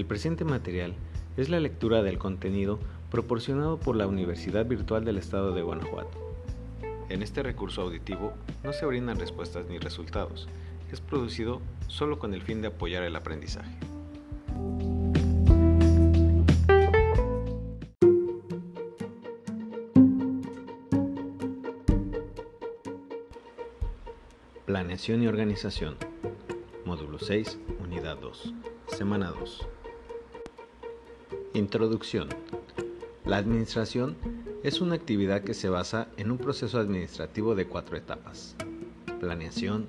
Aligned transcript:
El 0.00 0.06
presente 0.06 0.46
material 0.46 0.94
es 1.36 1.50
la 1.50 1.60
lectura 1.60 2.02
del 2.02 2.16
contenido 2.16 2.78
proporcionado 3.10 3.78
por 3.78 3.96
la 3.96 4.06
Universidad 4.06 4.64
Virtual 4.64 5.04
del 5.04 5.18
Estado 5.18 5.52
de 5.52 5.60
Guanajuato. 5.60 6.16
En 7.10 7.22
este 7.22 7.42
recurso 7.42 7.82
auditivo 7.82 8.32
no 8.64 8.72
se 8.72 8.86
brindan 8.86 9.18
respuestas 9.18 9.66
ni 9.68 9.76
resultados, 9.76 10.48
es 10.90 11.02
producido 11.02 11.60
solo 11.86 12.18
con 12.18 12.32
el 12.32 12.40
fin 12.40 12.62
de 12.62 12.68
apoyar 12.68 13.02
el 13.02 13.14
aprendizaje. 13.14 13.76
Planeación 24.64 25.22
y 25.22 25.26
organización. 25.26 25.96
Módulo 26.86 27.18
6, 27.18 27.58
Unidad 27.84 28.16
2. 28.16 28.54
Semana 28.96 29.30
2. 29.38 29.68
Introducción. 31.52 32.28
La 33.24 33.38
administración 33.38 34.16
es 34.62 34.80
una 34.80 34.94
actividad 34.94 35.42
que 35.42 35.52
se 35.52 35.68
basa 35.68 36.06
en 36.16 36.30
un 36.30 36.38
proceso 36.38 36.78
administrativo 36.78 37.56
de 37.56 37.66
cuatro 37.66 37.96
etapas. 37.96 38.54
Planeación, 39.18 39.88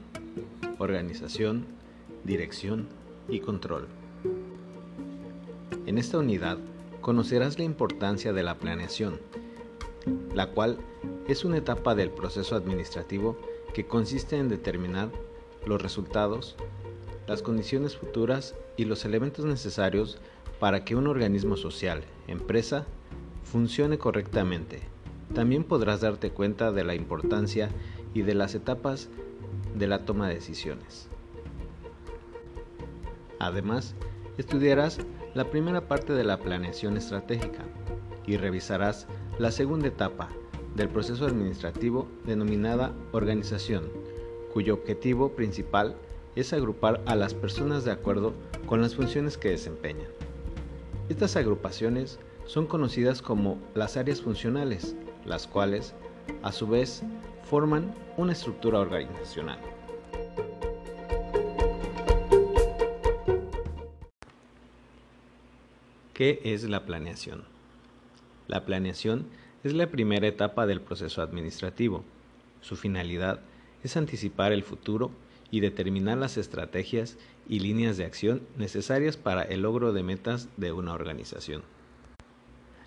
organización, 0.79 1.67
dirección 2.23 2.87
y 3.29 3.41
control. 3.41 3.87
En 5.85 5.99
esta 5.99 6.17
unidad 6.17 6.57
conocerás 6.99 7.59
la 7.59 7.65
importancia 7.65 8.33
de 8.33 8.41
la 8.41 8.57
planeación, 8.57 9.19
la 10.33 10.49
cual 10.49 10.79
es 11.27 11.45
una 11.45 11.57
etapa 11.57 11.93
del 11.93 12.09
proceso 12.09 12.55
administrativo 12.55 13.37
que 13.75 13.85
consiste 13.85 14.35
en 14.37 14.49
determinar 14.49 15.11
los 15.67 15.79
resultados, 15.79 16.55
las 17.27 17.43
condiciones 17.43 17.95
futuras 17.95 18.55
y 18.77 18.85
los 18.85 19.05
elementos 19.05 19.45
necesarios 19.45 20.17
para 20.61 20.85
que 20.85 20.95
un 20.95 21.07
organismo 21.07 21.57
social, 21.57 22.03
empresa, 22.27 22.85
funcione 23.41 23.97
correctamente. 23.97 24.81
También 25.33 25.63
podrás 25.63 26.01
darte 26.01 26.29
cuenta 26.29 26.71
de 26.71 26.83
la 26.83 26.93
importancia 26.93 27.69
y 28.13 28.21
de 28.21 28.35
las 28.35 28.53
etapas 28.53 29.09
de 29.75 29.87
la 29.87 30.05
toma 30.05 30.27
de 30.27 30.35
decisiones. 30.35 31.09
Además, 33.39 33.95
estudiarás 34.37 34.99
la 35.33 35.49
primera 35.49 35.87
parte 35.87 36.13
de 36.13 36.23
la 36.23 36.37
planeación 36.37 36.95
estratégica 36.95 37.63
y 38.27 38.37
revisarás 38.37 39.07
la 39.39 39.49
segunda 39.49 39.87
etapa 39.87 40.29
del 40.75 40.89
proceso 40.89 41.25
administrativo 41.25 42.07
denominada 42.23 42.93
organización, 43.13 43.89
cuyo 44.53 44.75
objetivo 44.75 45.31
principal 45.31 45.95
es 46.35 46.53
agrupar 46.53 47.01
a 47.07 47.15
las 47.15 47.33
personas 47.33 47.83
de 47.83 47.93
acuerdo 47.93 48.35
con 48.67 48.79
las 48.79 48.93
funciones 48.93 49.39
que 49.39 49.49
desempeñan. 49.49 50.11
Estas 51.11 51.35
agrupaciones 51.35 52.19
son 52.45 52.67
conocidas 52.67 53.21
como 53.21 53.59
las 53.75 53.97
áreas 53.97 54.21
funcionales, 54.21 54.95
las 55.25 55.45
cuales, 55.45 55.93
a 56.41 56.53
su 56.53 56.69
vez, 56.69 57.03
forman 57.43 57.93
una 58.15 58.31
estructura 58.31 58.79
organizacional. 58.79 59.59
¿Qué 66.13 66.39
es 66.45 66.63
la 66.63 66.85
planeación? 66.85 67.43
La 68.47 68.65
planeación 68.65 69.27
es 69.65 69.73
la 69.73 69.87
primera 69.87 70.27
etapa 70.27 70.65
del 70.65 70.79
proceso 70.79 71.21
administrativo. 71.21 72.05
Su 72.61 72.77
finalidad 72.77 73.41
es 73.83 73.97
anticipar 73.97 74.53
el 74.53 74.63
futuro 74.63 75.11
y 75.51 75.59
determinar 75.59 76.17
las 76.17 76.37
estrategias 76.37 77.17
y 77.47 77.59
líneas 77.59 77.97
de 77.97 78.05
acción 78.05 78.41
necesarias 78.57 79.17
para 79.17 79.43
el 79.43 79.61
logro 79.61 79.93
de 79.93 80.01
metas 80.01 80.49
de 80.57 80.71
una 80.71 80.93
organización. 80.93 81.61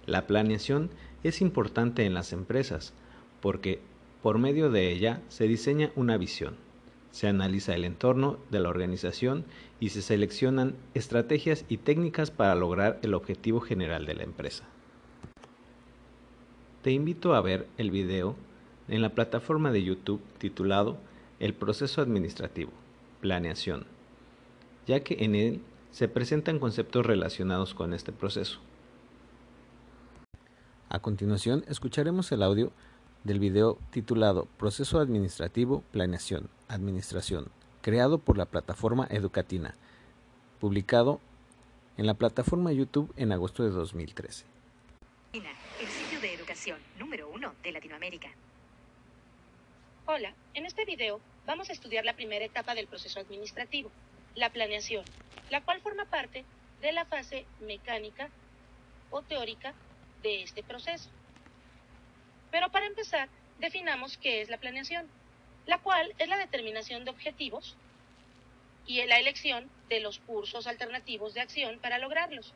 La 0.07 0.27
planeación 0.27 0.91
es 1.23 1.41
importante 1.41 2.05
en 2.05 2.15
las 2.15 2.33
empresas 2.33 2.93
porque 3.41 3.81
por 4.23 4.39
medio 4.39 4.71
de 4.71 4.91
ella 4.91 5.21
se 5.29 5.47
diseña 5.47 5.93
una 5.97 6.17
visión, 6.17 6.57
se 7.11 7.29
analiza 7.29 7.75
el 7.75 7.85
entorno 7.85 8.39
de 8.51 8.59
la 8.59 8.71
organización 8.71 9.45
y 9.79 9.91
se 9.91 10.03
seleccionan 10.03 10.75
estrategias 10.95 11.65
y 11.69 11.77
técnicas 11.77 12.31
para 12.31 12.55
lograr 12.55 12.99
el 13.03 13.15
objetivo 13.15 13.61
general 13.61 14.07
de 14.07 14.15
la 14.15 14.25
empresa. 14.25 14.65
Te 16.83 16.91
invito 16.91 17.35
a 17.35 17.41
ver 17.41 17.67
el 17.79 17.91
video 17.91 18.35
en 18.89 19.01
la 19.01 19.11
plataforma 19.11 19.73
de 19.73 19.83
YouTube 19.83 20.21
titulado 20.39 20.99
El 21.41 21.55
proceso 21.55 22.01
administrativo, 22.01 22.71
planeación, 23.21 23.87
ya 24.87 25.01
que 25.01 25.25
en 25.25 25.35
él 25.35 25.63
se 25.91 26.09
presentan 26.09 26.59
conceptos 26.59 27.05
relacionados 27.05 27.75
con 27.75 27.93
este 27.93 28.13
proceso. 28.13 28.61
A 30.89 31.01
continuación, 31.01 31.65
escucharemos 31.69 32.31
el 32.33 32.43
audio 32.43 32.73
del 33.25 33.39
video 33.39 33.79
titulado 33.91 34.47
Proceso 34.59 35.01
Administrativo, 35.01 35.83
Planeación, 35.91 36.49
Administración, 36.69 37.49
creado 37.83 38.19
por 38.19 38.39
la 38.39 38.47
plataforma 38.47 39.07
Educatina, 39.11 39.75
publicado 40.61 41.21
en 41.97 42.07
la 42.07 42.15
plataforma 42.15 42.73
YouTube 42.73 43.13
en 43.17 43.33
agosto 43.33 43.65
de 43.65 43.71
2013 43.71 44.55
número 46.99 47.29
uno 47.29 47.55
de 47.63 47.73
Latinoamérica. 47.73 48.29
Hola, 50.17 50.33
en 50.55 50.65
este 50.65 50.85
video 50.85 51.21
vamos 51.45 51.69
a 51.69 51.73
estudiar 51.73 52.05
la 52.05 52.15
primera 52.15 52.45
etapa 52.45 52.77
del 52.77 52.87
proceso 52.87 53.19
administrativo, 53.19 53.91
la 54.37 54.49
planeación, 54.49 55.05
la 55.51 55.61
cual 55.63 55.81
forma 55.81 56.05
parte 56.05 56.45
de 56.81 56.93
la 56.93 57.05
fase 57.05 57.47
mecánica 57.59 58.31
o 59.11 59.23
teórica 59.23 59.75
de 60.23 60.45
este 60.45 60.63
proceso. 60.63 61.11
Pero 62.53 62.71
para 62.71 62.87
empezar, 62.87 63.29
definamos 63.59 64.17
qué 64.17 64.41
es 64.41 64.49
la 64.51 64.59
planeación, 64.59 65.09
la 65.67 65.79
cual 65.79 66.15
es 66.19 66.29
la 66.29 66.39
determinación 66.39 67.05
de 67.05 67.11
objetivos 67.11 67.77
y 68.87 69.05
la 69.07 69.19
elección 69.19 69.69
de 69.89 69.99
los 69.99 70.21
cursos 70.21 70.69
alternativos 70.69 71.35
de 71.35 71.41
acción 71.41 71.81
para 71.81 71.99
lograrlos, 71.99 72.55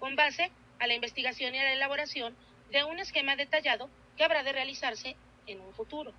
con 0.00 0.16
base 0.16 0.50
a 0.80 0.88
la 0.88 0.94
investigación 0.94 1.54
y 1.54 1.58
a 1.58 1.62
la 1.62 1.72
elaboración 1.74 2.34
de 2.72 2.82
un 2.82 2.98
esquema 2.98 3.36
detallado 3.36 3.88
que 4.16 4.24
habrá 4.24 4.42
de 4.42 4.50
realizarse 4.50 5.14
en 5.46 5.60
un 5.60 5.72
futuro. 5.72 6.12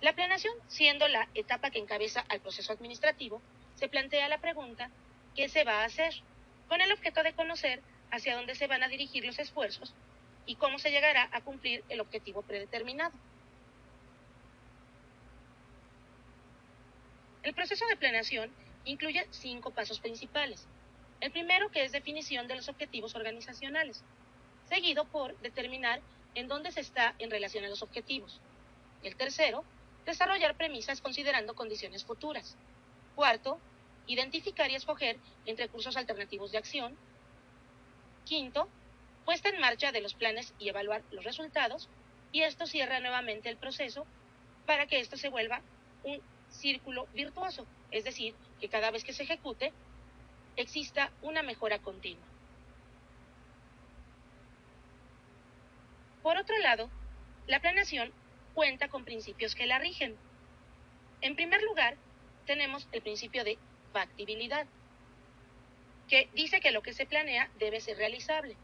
La 0.00 0.14
planeación, 0.14 0.54
siendo 0.68 1.08
la 1.08 1.28
etapa 1.34 1.70
que 1.70 1.78
encabeza 1.78 2.24
al 2.28 2.40
proceso 2.40 2.72
administrativo, 2.72 3.42
se 3.74 3.88
plantea 3.88 4.28
la 4.28 4.38
pregunta 4.38 4.90
¿qué 5.34 5.48
se 5.48 5.64
va 5.64 5.82
a 5.82 5.84
hacer? 5.84 6.14
con 6.68 6.80
el 6.82 6.92
objeto 6.92 7.22
de 7.22 7.32
conocer 7.32 7.80
hacia 8.10 8.36
dónde 8.36 8.54
se 8.54 8.66
van 8.66 8.82
a 8.82 8.88
dirigir 8.88 9.24
los 9.24 9.38
esfuerzos 9.38 9.94
y 10.46 10.56
cómo 10.56 10.78
se 10.78 10.90
llegará 10.90 11.28
a 11.32 11.40
cumplir 11.40 11.82
el 11.88 12.00
objetivo 12.00 12.42
predeterminado. 12.42 13.12
El 17.42 17.54
proceso 17.54 17.86
de 17.86 17.96
planeación 17.96 18.50
incluye 18.84 19.26
cinco 19.30 19.70
pasos 19.70 20.00
principales. 20.00 20.66
El 21.20 21.32
primero 21.32 21.70
que 21.70 21.84
es 21.84 21.92
definición 21.92 22.46
de 22.46 22.56
los 22.56 22.68
objetivos 22.68 23.14
organizacionales 23.14 24.04
seguido 24.68 25.06
por 25.06 25.36
determinar 25.38 26.00
en 26.34 26.46
dónde 26.46 26.70
se 26.72 26.80
está 26.80 27.14
en 27.18 27.30
relación 27.30 27.64
a 27.64 27.68
los 27.68 27.82
objetivos. 27.82 28.40
El 29.02 29.16
tercero, 29.16 29.64
desarrollar 30.08 30.56
premisas 30.56 31.00
considerando 31.00 31.54
condiciones 31.54 32.04
futuras. 32.04 32.56
Cuarto, 33.14 33.60
identificar 34.06 34.70
y 34.70 34.74
escoger 34.74 35.18
entre 35.46 35.68
cursos 35.68 35.96
alternativos 35.96 36.50
de 36.50 36.58
acción. 36.58 36.96
Quinto, 38.24 38.68
puesta 39.24 39.50
en 39.50 39.60
marcha 39.60 39.92
de 39.92 40.00
los 40.00 40.14
planes 40.14 40.54
y 40.58 40.68
evaluar 40.68 41.02
los 41.10 41.24
resultados. 41.24 41.88
Y 42.32 42.42
esto 42.42 42.66
cierra 42.66 43.00
nuevamente 43.00 43.48
el 43.48 43.56
proceso 43.56 44.06
para 44.66 44.86
que 44.86 44.98
esto 44.98 45.16
se 45.16 45.28
vuelva 45.28 45.62
un 46.04 46.20
círculo 46.50 47.06
virtuoso, 47.14 47.66
es 47.90 48.04
decir, 48.04 48.34
que 48.60 48.68
cada 48.68 48.90
vez 48.90 49.04
que 49.04 49.12
se 49.12 49.22
ejecute 49.22 49.72
exista 50.56 51.10
una 51.22 51.42
mejora 51.42 51.78
continua. 51.78 52.26
Por 56.22 56.36
otro 56.36 56.58
lado, 56.58 56.90
la 57.46 57.60
planeación 57.60 58.12
cuenta 58.58 58.88
con 58.88 59.04
principios 59.04 59.54
que 59.54 59.68
la 59.68 59.78
rigen. 59.78 60.16
En 61.20 61.36
primer 61.36 61.62
lugar, 61.62 61.96
tenemos 62.44 62.88
el 62.90 63.02
principio 63.02 63.44
de 63.44 63.56
factibilidad, 63.92 64.66
que 66.08 66.28
dice 66.34 66.58
que 66.58 66.72
lo 66.72 66.82
que 66.82 66.92
se 66.92 67.06
planea 67.06 67.48
debe 67.60 67.80
ser 67.80 67.98
realizable. 67.98 68.56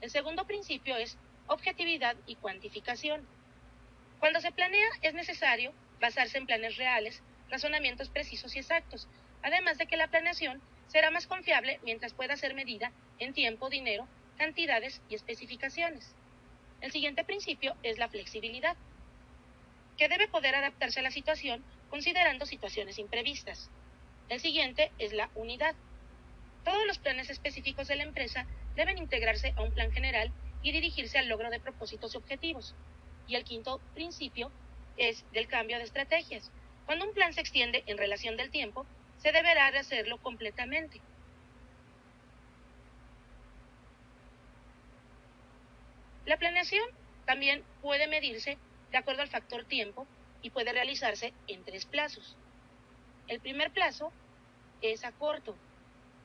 El 0.00 0.10
segundo 0.10 0.44
principio 0.44 0.96
es 0.96 1.16
objetividad 1.46 2.16
y 2.26 2.34
cuantificación. 2.34 3.28
Cuando 4.18 4.40
se 4.40 4.50
planea 4.50 4.88
es 5.02 5.14
necesario 5.14 5.72
basarse 6.00 6.36
en 6.36 6.46
planes 6.46 6.76
reales, 6.76 7.22
razonamientos 7.48 8.08
precisos 8.08 8.56
y 8.56 8.58
exactos, 8.58 9.06
además 9.44 9.78
de 9.78 9.86
que 9.86 9.96
la 9.96 10.08
planeación 10.08 10.60
será 10.88 11.12
más 11.12 11.28
confiable 11.28 11.78
mientras 11.84 12.12
pueda 12.12 12.36
ser 12.36 12.54
medida 12.54 12.90
en 13.20 13.34
tiempo, 13.34 13.70
dinero, 13.70 14.08
cantidades 14.36 15.00
y 15.08 15.14
especificaciones. 15.14 16.12
El 16.80 16.90
siguiente 16.90 17.22
principio 17.22 17.76
es 17.84 17.98
la 17.98 18.08
flexibilidad, 18.08 18.76
que 19.98 20.08
debe 20.08 20.28
poder 20.28 20.54
adaptarse 20.54 21.00
a 21.00 21.02
la 21.02 21.10
situación 21.10 21.62
considerando 21.90 22.46
situaciones 22.46 22.98
imprevistas. 22.98 23.68
El 24.28 24.40
siguiente 24.40 24.92
es 24.98 25.12
la 25.12 25.28
unidad. 25.34 25.74
Todos 26.64 26.86
los 26.86 26.98
planes 26.98 27.28
específicos 27.30 27.88
de 27.88 27.96
la 27.96 28.04
empresa 28.04 28.46
deben 28.76 28.98
integrarse 28.98 29.52
a 29.56 29.62
un 29.62 29.72
plan 29.72 29.90
general 29.90 30.32
y 30.62 30.70
dirigirse 30.70 31.18
al 31.18 31.28
logro 31.28 31.50
de 31.50 31.60
propósitos 31.60 32.14
y 32.14 32.18
objetivos. 32.18 32.74
Y 33.26 33.34
el 33.34 33.44
quinto 33.44 33.80
principio 33.94 34.52
es 34.96 35.24
del 35.32 35.48
cambio 35.48 35.78
de 35.78 35.84
estrategias. 35.84 36.50
Cuando 36.86 37.04
un 37.04 37.14
plan 37.14 37.32
se 37.32 37.40
extiende 37.40 37.82
en 37.86 37.98
relación 37.98 38.36
del 38.36 38.50
tiempo, 38.50 38.86
se 39.18 39.32
deberá 39.32 39.72
de 39.72 39.78
hacerlo 39.78 40.18
completamente. 40.18 41.00
La 46.24 46.36
planeación 46.36 46.86
también 47.24 47.64
puede 47.82 48.06
medirse 48.06 48.58
de 48.90 48.98
acuerdo 48.98 49.22
al 49.22 49.28
factor 49.28 49.64
tiempo 49.64 50.06
y 50.42 50.50
puede 50.50 50.72
realizarse 50.72 51.32
en 51.46 51.64
tres 51.64 51.86
plazos. 51.86 52.36
El 53.26 53.40
primer 53.40 53.72
plazo 53.72 54.12
es 54.80 55.04
a 55.04 55.12
corto, 55.12 55.54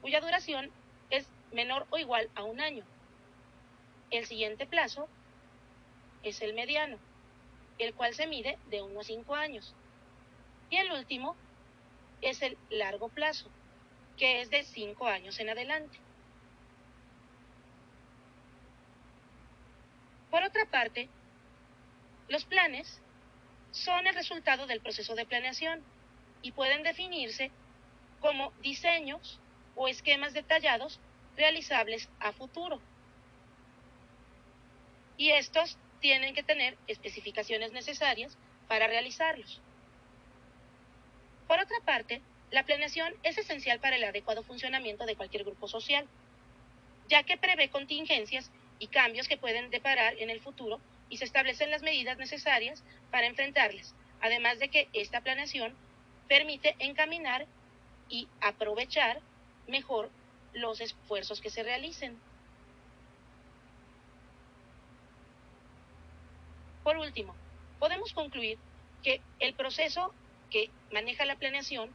cuya 0.01 0.21
duración 0.21 0.71
es 1.10 1.27
menor 1.51 1.86
o 1.89 1.98
igual 1.98 2.30
a 2.36 2.44
un 2.44 2.62
año. 2.62 2.83
El 4.12 4.25
siguiente 4.25 4.65
plazo 4.65 5.07
es 6.24 6.42
el 6.42 6.54
mediano, 6.54 6.98
el 7.80 7.94
cual 7.94 8.13
se 8.13 8.27
mide 8.27 8.57
de 8.69 8.81
1 8.81 9.00
a 9.00 9.04
5 9.04 9.36
años. 9.36 9.74
Y 10.69 10.77
el 10.77 10.92
último 10.92 11.36
es 12.21 12.42
el 12.42 12.57
largo 12.69 13.09
plazo, 13.09 13.50
que 14.18 14.42
es 14.42 14.50
de 14.50 14.63
5 14.63 15.07
años 15.07 15.39
en 15.39 15.50
adelante. 15.50 15.98
Por 20.31 20.44
otra 20.44 20.66
parte, 20.66 21.09
los 22.33 22.45
planes 22.45 23.00
son 23.69 24.07
el 24.07 24.15
resultado 24.15 24.65
del 24.65 24.81
proceso 24.81 25.13
de 25.13 25.27
planeación 25.27 25.83
y 26.41 26.51
pueden 26.51 26.81
definirse 26.81 27.51
como 28.21 28.51
diseños 28.63 29.39
o 29.75 29.88
esquemas 29.88 30.33
detallados 30.33 31.00
realizables 31.38 32.09
a 32.19 32.31
futuro. 32.31 32.81
Y 35.15 35.30
estos 35.30 35.77
tienen 36.00 36.33
que 36.33 36.41
tener 36.41 36.75
especificaciones 36.88 37.71
necesarias 37.71 38.35
para 38.68 38.88
realizarlos. 38.88 39.62
Por 41.47 41.59
otra 41.59 41.77
parte, 41.85 42.19
la 42.50 42.63
planeación 42.63 43.13
es 43.21 43.38
esencial 43.38 43.80
para 43.80 43.97
el 43.97 44.03
adecuado 44.06 44.41
funcionamiento 44.41 45.06
de 45.06 45.15
cualquier 45.15 45.44
grupo 45.44 45.68
social, 45.68 46.07
ya 47.09 47.21
que 47.21 47.38
prevé 47.38 47.69
contingencias 47.69 48.50
y 48.80 48.88
cambios 48.88 49.27
que 49.27 49.38
pueden 49.38 49.69
deparar 49.69 50.18
en 50.18 50.31
el 50.31 50.41
futuro 50.41 50.80
y 51.13 51.18
se 51.18 51.25
establecen 51.25 51.69
las 51.69 51.83
medidas 51.83 52.18
necesarias 52.18 52.83
para 53.12 53.27
enfrentarlas, 53.27 53.94
además 54.19 54.57
de 54.57 54.69
que 54.69 54.89
esta 54.94 55.21
planeación 55.21 55.75
permite 56.27 56.75
encaminar 56.80 57.45
y 58.10 58.27
aprovechar 58.42 59.19
mejor 59.68 60.10
los 60.54 60.81
esfuerzos 60.81 61.39
que 61.39 61.51
se 61.51 61.62
realicen. 61.62 62.18
Por 66.83 66.98
último, 66.98 67.36
podemos 67.77 68.12
concluir 68.13 68.57
que 69.04 69.21
el 69.39 69.54
proceso 69.54 70.16
que 70.50 70.71
maneja 70.92 71.25
la 71.25 71.36
planeación 71.36 71.92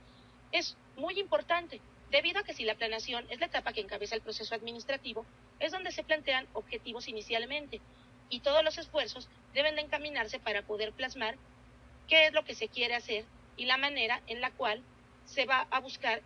es 0.52 0.76
muy 0.96 1.18
importante, 1.18 1.80
debido 2.12 2.38
a 2.38 2.44
que 2.44 2.54
si 2.54 2.62
la 2.62 2.76
planeación 2.76 3.26
es 3.30 3.40
la 3.40 3.46
etapa 3.46 3.72
que 3.72 3.80
encabeza 3.80 4.14
el 4.14 4.22
proceso 4.22 4.54
administrativo, 4.54 5.26
es 5.58 5.72
donde 5.72 5.90
se 5.90 6.04
plantean 6.04 6.46
objetivos 6.52 7.08
inicialmente 7.08 7.80
y 8.30 8.40
todos 8.40 8.64
los 8.64 8.78
esfuerzos 8.78 9.28
deben 9.54 9.76
de 9.76 9.82
encaminarse 9.82 10.38
para 10.38 10.62
poder 10.62 10.92
plasmar 10.92 11.36
qué 12.08 12.26
es 12.26 12.32
lo 12.32 12.44
que 12.44 12.54
se 12.54 12.68
quiere 12.68 12.94
hacer 12.94 13.24
y 13.56 13.66
la 13.66 13.76
manera 13.76 14.22
en 14.26 14.40
la 14.40 14.50
cual 14.50 14.82
se 15.24 15.46
va 15.46 15.66
a 15.70 15.80
buscar 15.80 16.22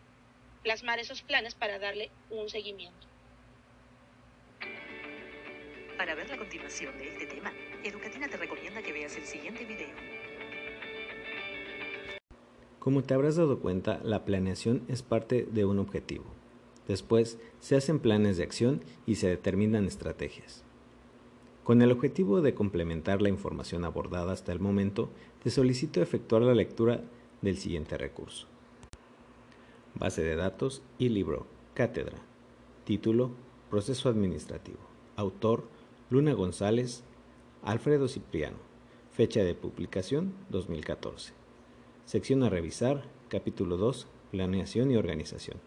plasmar 0.63 0.99
esos 0.99 1.23
planes 1.23 1.55
para 1.55 1.79
darle 1.79 2.11
un 2.31 2.49
seguimiento. 2.49 3.07
Para 5.97 6.15
ver 6.15 6.29
la 6.31 6.37
continuación 6.37 6.97
de 6.99 7.09
este 7.13 7.27
tema, 7.27 7.53
Educatina 7.83 8.29
te 8.29 8.37
recomienda 8.37 8.83
que 8.83 8.93
veas 8.93 9.17
el 9.17 9.25
siguiente 9.25 9.65
video. 9.65 9.95
Como 12.79 13.03
te 13.03 13.15
habrás 13.15 13.37
dado 13.37 13.61
cuenta, 13.61 14.01
la 14.03 14.25
planeación 14.25 14.85
es 14.89 15.03
parte 15.03 15.47
de 15.49 15.65
un 15.65 15.79
objetivo. 15.79 16.25
Después, 16.89 17.39
se 17.61 17.77
hacen 17.77 18.01
planes 18.01 18.37
de 18.37 18.43
acción 18.43 18.83
y 19.07 19.17
se 19.17 19.29
determinan 19.29 19.87
estrategias. 19.87 20.65
Con 21.65 21.81
el 21.81 21.93
objetivo 21.93 22.41
de 22.41 22.55
complementar 22.55 23.23
la 23.23 23.29
información 23.29 23.85
abordada 23.85 24.33
hasta 24.33 24.51
el 24.51 24.59
momento, 24.59 25.11
te 25.45 25.51
solicito 25.51 26.03
efectuar 26.03 26.43
la 26.43 26.55
lectura 26.55 27.05
del 27.41 27.57
siguiente 27.57 27.97
recurso. 27.97 28.49
Base 29.95 30.23
de 30.25 30.35
datos 30.35 30.83
y 30.99 31.09
libro 31.09 31.47
Cátedra. 31.75 32.19
Título 32.85 33.31
Proceso 33.71 34.09
Administrativo. 34.09 34.81
Autor 35.15 35.63
Luna 36.11 36.33
González, 36.33 37.05
Alfredo 37.63 38.09
Cipriano. 38.09 38.57
Fecha 39.13 39.45
de 39.45 39.55
publicación 39.55 40.33
2014. 40.51 41.33
Sección 42.07 42.43
a 42.43 42.49
revisar, 42.49 43.05
capítulo 43.29 43.77
2, 43.77 44.09
Planeación 44.33 44.91
y 44.91 44.97
Organización. 44.97 45.59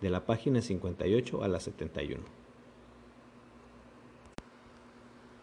De 0.00 0.10
la 0.10 0.26
página 0.26 0.62
58 0.62 1.42
a 1.42 1.48
la 1.48 1.58
71. 1.58 2.43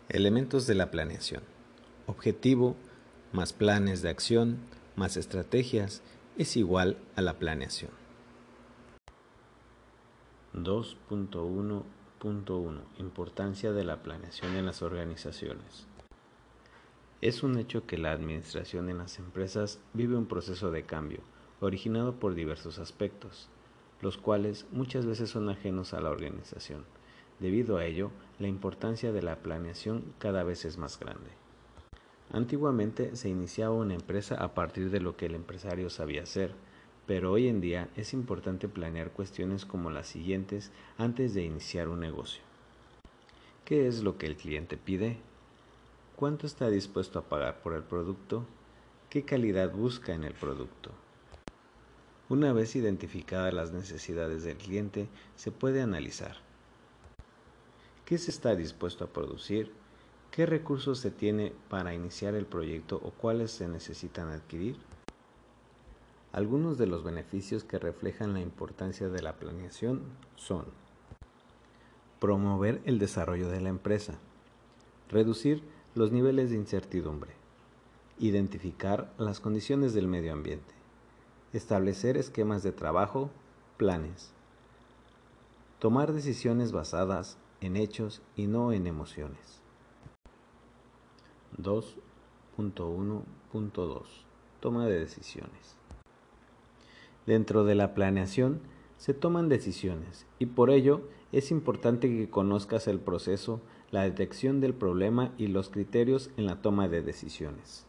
Elementos 0.09 0.67
de 0.67 0.75
la 0.75 0.91
planeación. 0.91 1.41
Objetivo 2.05 2.75
más 3.31 3.53
planes 3.53 4.01
de 4.01 4.09
acción 4.09 4.57
más 4.95 5.15
estrategias 5.15 6.01
es 6.37 6.57
igual 6.57 6.97
a 7.15 7.21
la 7.21 7.39
planeación. 7.39 7.91
2.1.1 10.53 12.81
Importancia 12.99 13.71
de 13.71 13.85
la 13.85 14.03
planeación 14.03 14.57
en 14.57 14.65
las 14.65 14.81
organizaciones. 14.81 15.87
Es 17.21 17.43
un 17.43 17.57
hecho 17.57 17.85
que 17.85 17.97
la 17.97 18.11
administración 18.11 18.89
en 18.89 18.97
las 18.97 19.17
empresas 19.17 19.79
vive 19.93 20.17
un 20.17 20.25
proceso 20.25 20.71
de 20.71 20.83
cambio, 20.83 21.21
originado 21.61 22.15
por 22.15 22.33
diversos 22.33 22.79
aspectos, 22.79 23.47
los 24.01 24.17
cuales 24.17 24.65
muchas 24.71 25.05
veces 25.05 25.29
son 25.29 25.47
ajenos 25.47 25.93
a 25.93 26.01
la 26.01 26.09
organización. 26.09 26.83
Debido 27.39 27.77
a 27.77 27.85
ello, 27.85 28.11
la 28.41 28.47
importancia 28.47 29.11
de 29.11 29.21
la 29.21 29.37
planeación 29.37 30.13
cada 30.17 30.43
vez 30.43 30.65
es 30.65 30.77
más 30.77 30.99
grande. 30.99 31.29
Antiguamente 32.31 33.15
se 33.15 33.29
iniciaba 33.29 33.75
una 33.75 33.93
empresa 33.93 34.35
a 34.43 34.53
partir 34.55 34.89
de 34.89 34.99
lo 34.99 35.15
que 35.15 35.27
el 35.27 35.35
empresario 35.35 35.89
sabía 35.89 36.23
hacer, 36.23 36.55
pero 37.05 37.31
hoy 37.31 37.47
en 37.47 37.61
día 37.61 37.89
es 37.95 38.13
importante 38.13 38.67
planear 38.67 39.11
cuestiones 39.11 39.65
como 39.65 39.91
las 39.91 40.07
siguientes 40.07 40.71
antes 40.97 41.33
de 41.33 41.43
iniciar 41.43 41.87
un 41.87 41.99
negocio. 41.99 42.41
¿Qué 43.63 43.87
es 43.87 44.01
lo 44.01 44.17
que 44.17 44.25
el 44.25 44.37
cliente 44.37 44.75
pide? 44.75 45.17
¿Cuánto 46.15 46.47
está 46.47 46.69
dispuesto 46.69 47.19
a 47.19 47.29
pagar 47.29 47.61
por 47.61 47.73
el 47.73 47.83
producto? 47.83 48.45
¿Qué 49.09 49.23
calidad 49.23 49.71
busca 49.71 50.13
en 50.13 50.23
el 50.23 50.33
producto? 50.33 50.91
Una 52.29 52.53
vez 52.53 52.75
identificadas 52.75 53.53
las 53.53 53.71
necesidades 53.71 54.43
del 54.43 54.57
cliente, 54.57 55.09
se 55.35 55.51
puede 55.51 55.81
analizar 55.81 56.50
¿Qué 58.11 58.17
se 58.17 58.29
está 58.29 58.57
dispuesto 58.57 59.05
a 59.05 59.07
producir? 59.07 59.71
¿Qué 60.31 60.45
recursos 60.45 60.99
se 60.99 61.11
tiene 61.11 61.53
para 61.69 61.93
iniciar 61.93 62.35
el 62.35 62.45
proyecto 62.45 62.99
o 63.01 63.11
cuáles 63.11 63.51
se 63.51 63.69
necesitan 63.69 64.27
adquirir? 64.27 64.75
Algunos 66.33 66.77
de 66.77 66.87
los 66.87 67.05
beneficios 67.05 67.63
que 67.63 67.79
reflejan 67.79 68.33
la 68.33 68.41
importancia 68.41 69.07
de 69.07 69.21
la 69.21 69.37
planeación 69.37 70.01
son 70.35 70.65
promover 72.19 72.81
el 72.83 72.99
desarrollo 72.99 73.47
de 73.47 73.61
la 73.61 73.69
empresa, 73.69 74.15
reducir 75.07 75.63
los 75.95 76.11
niveles 76.11 76.49
de 76.49 76.57
incertidumbre, 76.57 77.31
identificar 78.19 79.13
las 79.17 79.39
condiciones 79.39 79.93
del 79.93 80.09
medio 80.09 80.33
ambiente, 80.33 80.73
establecer 81.53 82.17
esquemas 82.17 82.61
de 82.61 82.73
trabajo, 82.73 83.29
planes, 83.77 84.31
tomar 85.79 86.11
decisiones 86.11 86.73
basadas 86.73 87.37
en 87.61 87.77
hechos 87.77 88.21
y 88.35 88.47
no 88.47 88.73
en 88.73 88.87
emociones. 88.87 89.61
2.1.2 91.57 94.01
Toma 94.59 94.87
de 94.87 94.99
decisiones. 94.99 95.77
Dentro 97.25 97.63
de 97.63 97.75
la 97.75 97.93
planeación 97.93 98.59
se 98.97 99.13
toman 99.13 99.47
decisiones 99.47 100.25
y 100.39 100.47
por 100.47 100.69
ello 100.69 101.07
es 101.31 101.51
importante 101.51 102.09
que 102.09 102.29
conozcas 102.29 102.87
el 102.87 102.99
proceso, 102.99 103.61
la 103.89 104.03
detección 104.03 104.59
del 104.59 104.73
problema 104.73 105.33
y 105.37 105.47
los 105.47 105.69
criterios 105.69 106.29
en 106.37 106.45
la 106.45 106.61
toma 106.61 106.87
de 106.87 107.01
decisiones. 107.01 107.85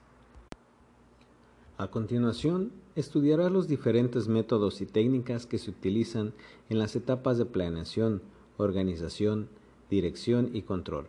A 1.79 1.89
continuación, 1.89 2.73
estudiarás 2.95 3.51
los 3.51 3.67
diferentes 3.67 4.29
métodos 4.29 4.81
y 4.81 4.87
técnicas 4.87 5.47
que 5.47 5.59
se 5.59 5.71
utilizan 5.71 6.35
en 6.69 6.79
las 6.79 6.95
etapas 6.95 7.39
de 7.39 7.47
planeación, 7.47 8.23
organización, 8.57 9.49
dirección 9.93 10.49
y 10.55 10.63
control. 10.63 11.07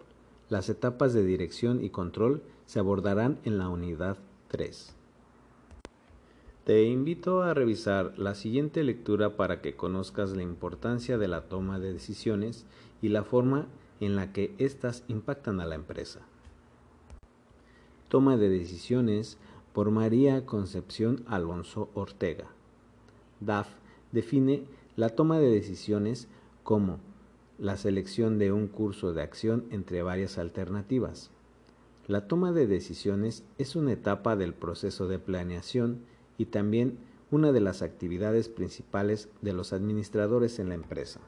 Las 0.49 0.67
etapas 0.67 1.13
de 1.13 1.23
dirección 1.23 1.81
y 1.81 1.89
control 1.89 2.43
se 2.65 2.79
abordarán 2.79 3.39
en 3.45 3.57
la 3.57 3.69
unidad 3.69 4.17
3. 4.49 4.93
Te 6.65 6.83
invito 6.83 7.43
a 7.43 7.53
revisar 7.53 8.13
la 8.19 8.35
siguiente 8.35 8.83
lectura 8.83 9.37
para 9.37 9.61
que 9.61 9.77
conozcas 9.77 10.31
la 10.31 10.43
importancia 10.43 11.17
de 11.17 11.29
la 11.29 11.43
toma 11.43 11.79
de 11.79 11.93
decisiones 11.93 12.65
y 13.01 13.07
la 13.07 13.23
forma 13.23 13.67
en 14.01 14.17
la 14.17 14.33
que 14.33 14.53
éstas 14.57 15.05
impactan 15.07 15.61
a 15.61 15.65
la 15.65 15.75
empresa. 15.75 16.19
Toma 18.09 18.35
de 18.35 18.49
decisiones 18.49 19.37
por 19.71 19.91
María 19.91 20.45
Concepción 20.45 21.23
Alonso 21.25 21.89
Ortega. 21.93 22.47
DAF 23.39 23.69
define 24.11 24.65
la 24.97 25.07
toma 25.07 25.39
de 25.39 25.49
decisiones 25.49 26.27
como 26.63 26.99
la 27.57 27.77
selección 27.77 28.39
de 28.39 28.51
un 28.51 28.67
curso 28.67 29.13
de 29.13 29.21
acción 29.21 29.65
entre 29.69 30.01
varias 30.03 30.37
alternativas. 30.37 31.31
La 32.07 32.27
toma 32.27 32.51
de 32.51 32.67
decisiones 32.67 33.43
es 33.57 33.75
una 33.75 33.93
etapa 33.93 34.35
del 34.35 34.53
proceso 34.53 35.07
de 35.07 35.19
planeación 35.19 35.99
y 36.37 36.45
también 36.45 36.97
una 37.31 37.51
de 37.51 37.61
las 37.61 37.81
actividades 37.81 38.49
principales 38.49 39.29
de 39.41 39.53
los 39.53 39.73
administradores 39.73 40.59
en 40.59 40.69
la 40.69 40.75
empresa. 40.75 41.19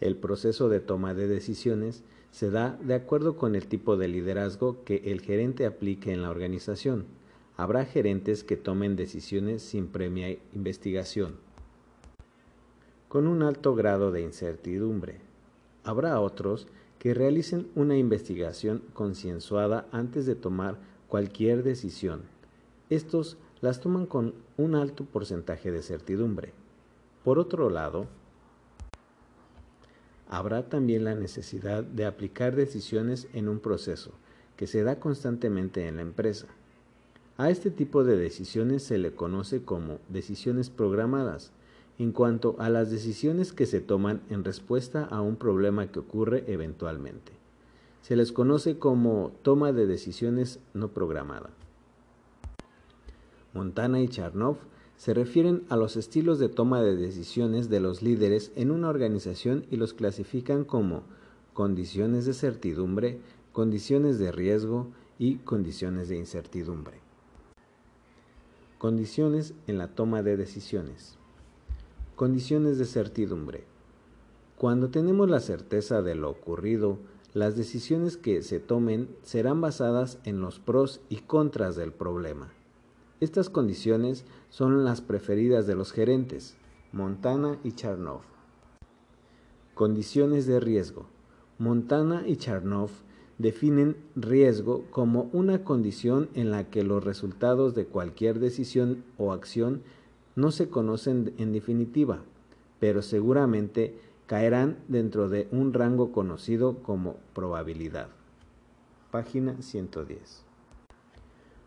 El 0.00 0.16
proceso 0.16 0.68
de 0.68 0.80
toma 0.80 1.14
de 1.14 1.26
decisiones 1.26 2.04
se 2.30 2.50
da 2.50 2.78
de 2.82 2.94
acuerdo 2.94 3.36
con 3.36 3.54
el 3.54 3.66
tipo 3.66 3.96
de 3.96 4.08
liderazgo 4.08 4.84
que 4.84 5.02
el 5.06 5.20
gerente 5.20 5.66
aplique 5.66 6.12
en 6.12 6.20
la 6.20 6.30
organización. 6.30 7.06
Habrá 7.56 7.84
gerentes 7.84 8.44
que 8.44 8.56
tomen 8.56 8.96
decisiones 8.96 9.62
sin 9.62 9.86
premia 9.86 10.36
investigación, 10.52 11.36
con 13.14 13.28
un 13.28 13.44
alto 13.44 13.76
grado 13.76 14.10
de 14.10 14.22
incertidumbre. 14.22 15.20
Habrá 15.84 16.18
otros 16.18 16.66
que 16.98 17.14
realicen 17.14 17.68
una 17.76 17.96
investigación 17.96 18.82
concienzuada 18.92 19.86
antes 19.92 20.26
de 20.26 20.34
tomar 20.34 20.78
cualquier 21.06 21.62
decisión. 21.62 22.22
Estos 22.90 23.36
las 23.60 23.78
toman 23.80 24.06
con 24.06 24.34
un 24.56 24.74
alto 24.74 25.04
porcentaje 25.04 25.70
de 25.70 25.82
certidumbre. 25.82 26.54
Por 27.22 27.38
otro 27.38 27.70
lado, 27.70 28.08
habrá 30.28 30.68
también 30.68 31.04
la 31.04 31.14
necesidad 31.14 31.84
de 31.84 32.06
aplicar 32.06 32.56
decisiones 32.56 33.28
en 33.32 33.48
un 33.48 33.60
proceso 33.60 34.10
que 34.56 34.66
se 34.66 34.82
da 34.82 34.98
constantemente 34.98 35.86
en 35.86 35.98
la 35.98 36.02
empresa. 36.02 36.48
A 37.36 37.48
este 37.48 37.70
tipo 37.70 38.02
de 38.02 38.16
decisiones 38.16 38.82
se 38.82 38.98
le 38.98 39.14
conoce 39.14 39.62
como 39.62 40.00
decisiones 40.08 40.68
programadas, 40.68 41.52
en 41.98 42.12
cuanto 42.12 42.56
a 42.58 42.68
las 42.70 42.90
decisiones 42.90 43.52
que 43.52 43.66
se 43.66 43.80
toman 43.80 44.22
en 44.28 44.44
respuesta 44.44 45.04
a 45.04 45.20
un 45.20 45.36
problema 45.36 45.86
que 45.88 46.00
ocurre 46.00 46.44
eventualmente. 46.48 47.32
Se 48.02 48.16
les 48.16 48.32
conoce 48.32 48.78
como 48.78 49.32
toma 49.42 49.72
de 49.72 49.86
decisiones 49.86 50.60
no 50.74 50.88
programada. 50.88 51.50
Montana 53.54 54.00
y 54.00 54.08
Charnov 54.08 54.56
se 54.96 55.14
refieren 55.14 55.64
a 55.68 55.76
los 55.76 55.96
estilos 55.96 56.38
de 56.38 56.48
toma 56.48 56.82
de 56.82 56.96
decisiones 56.96 57.68
de 57.68 57.80
los 57.80 58.02
líderes 58.02 58.52
en 58.56 58.70
una 58.70 58.88
organización 58.88 59.64
y 59.70 59.76
los 59.76 59.94
clasifican 59.94 60.64
como 60.64 61.02
condiciones 61.52 62.26
de 62.26 62.34
certidumbre, 62.34 63.20
condiciones 63.52 64.18
de 64.18 64.32
riesgo 64.32 64.88
y 65.18 65.36
condiciones 65.36 66.08
de 66.08 66.16
incertidumbre. 66.16 66.98
Condiciones 68.78 69.54
en 69.66 69.78
la 69.78 69.94
toma 69.94 70.22
de 70.22 70.36
decisiones. 70.36 71.16
Condiciones 72.16 72.78
de 72.78 72.84
certidumbre. 72.84 73.64
Cuando 74.56 74.88
tenemos 74.88 75.28
la 75.28 75.40
certeza 75.40 76.00
de 76.00 76.14
lo 76.14 76.30
ocurrido, 76.30 76.98
las 77.32 77.56
decisiones 77.56 78.16
que 78.16 78.42
se 78.42 78.60
tomen 78.60 79.08
serán 79.22 79.60
basadas 79.60 80.20
en 80.22 80.40
los 80.40 80.60
pros 80.60 81.00
y 81.08 81.16
contras 81.16 81.74
del 81.74 81.90
problema. 81.90 82.52
Estas 83.18 83.50
condiciones 83.50 84.24
son 84.48 84.84
las 84.84 85.00
preferidas 85.00 85.66
de 85.66 85.74
los 85.74 85.90
gerentes, 85.90 86.56
Montana 86.92 87.58
y 87.64 87.72
Charnov. 87.72 88.20
Condiciones 89.74 90.46
de 90.46 90.60
riesgo. 90.60 91.06
Montana 91.58 92.22
y 92.28 92.36
Charnov 92.36 92.90
definen 93.38 93.96
riesgo 94.14 94.84
como 94.92 95.28
una 95.32 95.64
condición 95.64 96.28
en 96.34 96.52
la 96.52 96.70
que 96.70 96.84
los 96.84 97.02
resultados 97.02 97.74
de 97.74 97.86
cualquier 97.86 98.38
decisión 98.38 99.02
o 99.18 99.32
acción 99.32 99.82
no 100.36 100.50
se 100.50 100.68
conocen 100.68 101.32
en 101.38 101.52
definitiva, 101.52 102.22
pero 102.80 103.02
seguramente 103.02 103.98
caerán 104.26 104.78
dentro 104.88 105.28
de 105.28 105.48
un 105.50 105.72
rango 105.72 106.12
conocido 106.12 106.78
como 106.82 107.16
probabilidad. 107.34 108.08
Página 109.10 109.60
110. 109.60 110.42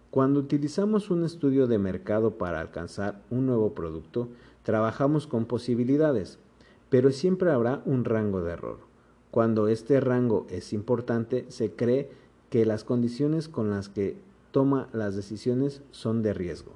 Cuando 0.09 0.39
utilizamos 0.39 1.11
un 1.11 1.23
estudio 1.23 1.67
de 1.67 1.77
mercado 1.77 2.37
para 2.37 2.59
alcanzar 2.59 3.21
un 3.29 3.45
nuevo 3.45 3.73
producto, 3.73 4.29
trabajamos 4.63 5.27
con 5.27 5.45
posibilidades, 5.45 6.39
pero 6.89 7.11
siempre 7.11 7.51
habrá 7.51 7.81
un 7.85 8.05
rango 8.05 8.41
de 8.41 8.53
error. 8.53 8.79
Cuando 9.31 9.67
este 9.67 9.99
rango 9.99 10.47
es 10.49 10.73
importante, 10.73 11.45
se 11.49 11.71
cree 11.71 12.09
que 12.49 12.65
las 12.65 12.83
condiciones 12.83 13.49
con 13.49 13.69
las 13.69 13.89
que 13.89 14.17
toma 14.51 14.87
las 14.93 15.15
decisiones 15.15 15.81
son 15.91 16.23
de 16.23 16.33
riesgo. 16.33 16.71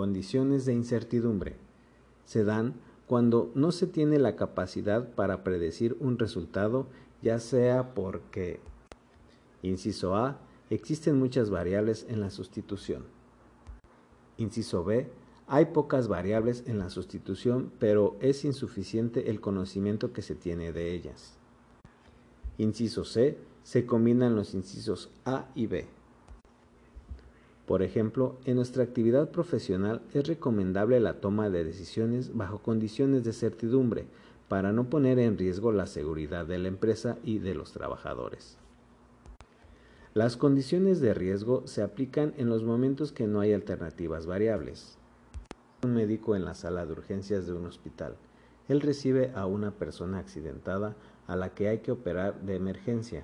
Condiciones 0.00 0.64
de 0.64 0.72
incertidumbre. 0.72 1.56
Se 2.24 2.42
dan 2.42 2.72
cuando 3.06 3.52
no 3.54 3.70
se 3.70 3.86
tiene 3.86 4.18
la 4.18 4.34
capacidad 4.34 5.10
para 5.10 5.44
predecir 5.44 5.94
un 6.00 6.18
resultado, 6.18 6.86
ya 7.20 7.38
sea 7.38 7.92
porque, 7.92 8.60
inciso 9.60 10.16
A, 10.16 10.40
existen 10.70 11.18
muchas 11.18 11.50
variables 11.50 12.06
en 12.08 12.22
la 12.22 12.30
sustitución. 12.30 13.04
Inciso 14.38 14.84
B. 14.84 15.10
Hay 15.46 15.66
pocas 15.66 16.08
variables 16.08 16.64
en 16.66 16.78
la 16.78 16.88
sustitución, 16.88 17.70
pero 17.78 18.16
es 18.22 18.46
insuficiente 18.46 19.28
el 19.28 19.42
conocimiento 19.42 20.14
que 20.14 20.22
se 20.22 20.34
tiene 20.34 20.72
de 20.72 20.94
ellas. 20.94 21.36
Inciso 22.56 23.04
C. 23.04 23.36
Se 23.64 23.84
combinan 23.84 24.34
los 24.34 24.54
incisos 24.54 25.10
A 25.26 25.50
y 25.54 25.66
B. 25.66 25.99
Por 27.70 27.84
ejemplo, 27.84 28.36
en 28.46 28.56
nuestra 28.56 28.82
actividad 28.82 29.30
profesional 29.30 30.02
es 30.12 30.26
recomendable 30.26 30.98
la 30.98 31.20
toma 31.20 31.50
de 31.50 31.62
decisiones 31.62 32.36
bajo 32.36 32.58
condiciones 32.58 33.22
de 33.22 33.32
certidumbre 33.32 34.06
para 34.48 34.72
no 34.72 34.90
poner 34.90 35.20
en 35.20 35.38
riesgo 35.38 35.70
la 35.70 35.86
seguridad 35.86 36.44
de 36.46 36.58
la 36.58 36.66
empresa 36.66 37.16
y 37.22 37.38
de 37.38 37.54
los 37.54 37.70
trabajadores. 37.70 38.58
Las 40.14 40.36
condiciones 40.36 41.00
de 41.00 41.14
riesgo 41.14 41.64
se 41.68 41.82
aplican 41.82 42.34
en 42.38 42.48
los 42.48 42.64
momentos 42.64 43.12
que 43.12 43.28
no 43.28 43.38
hay 43.38 43.52
alternativas 43.52 44.26
variables. 44.26 44.98
Un 45.84 45.94
médico 45.94 46.34
en 46.34 46.44
la 46.44 46.56
sala 46.56 46.86
de 46.86 46.92
urgencias 46.94 47.46
de 47.46 47.52
un 47.52 47.66
hospital. 47.66 48.16
Él 48.66 48.80
recibe 48.80 49.30
a 49.36 49.46
una 49.46 49.70
persona 49.70 50.18
accidentada 50.18 50.96
a 51.28 51.36
la 51.36 51.50
que 51.50 51.68
hay 51.68 51.78
que 51.78 51.92
operar 51.92 52.40
de 52.40 52.56
emergencia. 52.56 53.22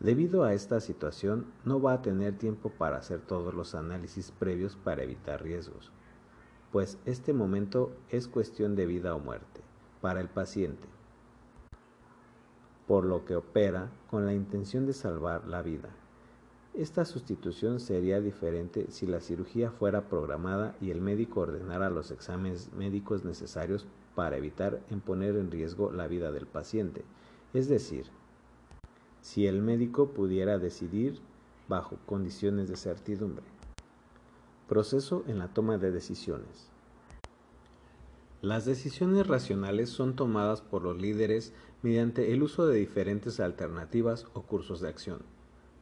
Debido 0.00 0.44
a 0.44 0.54
esta 0.54 0.80
situación, 0.80 1.46
no 1.64 1.80
va 1.80 1.92
a 1.92 2.02
tener 2.02 2.36
tiempo 2.36 2.70
para 2.70 2.96
hacer 2.96 3.20
todos 3.20 3.54
los 3.54 3.74
análisis 3.74 4.32
previos 4.32 4.76
para 4.76 5.02
evitar 5.02 5.42
riesgos, 5.42 5.92
pues 6.72 6.98
este 7.04 7.32
momento 7.32 7.92
es 8.08 8.26
cuestión 8.26 8.74
de 8.74 8.86
vida 8.86 9.14
o 9.14 9.20
muerte 9.20 9.60
para 10.00 10.20
el 10.20 10.28
paciente 10.28 10.88
por 12.90 13.04
lo 13.04 13.24
que 13.24 13.36
opera 13.36 13.88
con 14.10 14.26
la 14.26 14.34
intención 14.34 14.84
de 14.84 14.94
salvar 14.94 15.46
la 15.46 15.62
vida. 15.62 15.90
Esta 16.74 17.04
sustitución 17.04 17.78
sería 17.78 18.20
diferente 18.20 18.86
si 18.90 19.06
la 19.06 19.20
cirugía 19.20 19.70
fuera 19.70 20.08
programada 20.08 20.74
y 20.80 20.90
el 20.90 21.00
médico 21.00 21.42
ordenara 21.42 21.88
los 21.88 22.10
exámenes 22.10 22.72
médicos 22.72 23.24
necesarios 23.24 23.86
para 24.16 24.38
evitar 24.38 24.80
en 24.90 25.00
poner 25.00 25.36
en 25.36 25.52
riesgo 25.52 25.92
la 25.92 26.08
vida 26.08 26.32
del 26.32 26.48
paciente, 26.48 27.04
es 27.54 27.68
decir, 27.68 28.06
si 29.20 29.46
el 29.46 29.62
médico 29.62 30.10
pudiera 30.10 30.58
decidir 30.58 31.20
bajo 31.68 31.96
condiciones 32.06 32.68
de 32.68 32.76
certidumbre. 32.76 33.44
Proceso 34.68 35.24
en 35.26 35.38
la 35.38 35.48
toma 35.48 35.78
de 35.78 35.90
decisiones. 35.90 36.70
Las 38.42 38.64
decisiones 38.64 39.26
racionales 39.26 39.90
son 39.90 40.16
tomadas 40.16 40.62
por 40.62 40.82
los 40.82 41.00
líderes 41.00 41.52
mediante 41.82 42.32
el 42.32 42.42
uso 42.42 42.66
de 42.66 42.78
diferentes 42.78 43.38
alternativas 43.38 44.26
o 44.32 44.42
cursos 44.42 44.80
de 44.80 44.88
acción, 44.88 45.20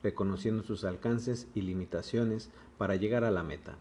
reconociendo 0.03 0.63
sus 0.63 0.85
alcances 0.85 1.49
y 1.55 1.63
limitaciones 1.63 2.51
para 2.77 2.97
llegar 2.97 3.25
a 3.25 3.31
la 3.31 3.43
meta. 3.43 3.79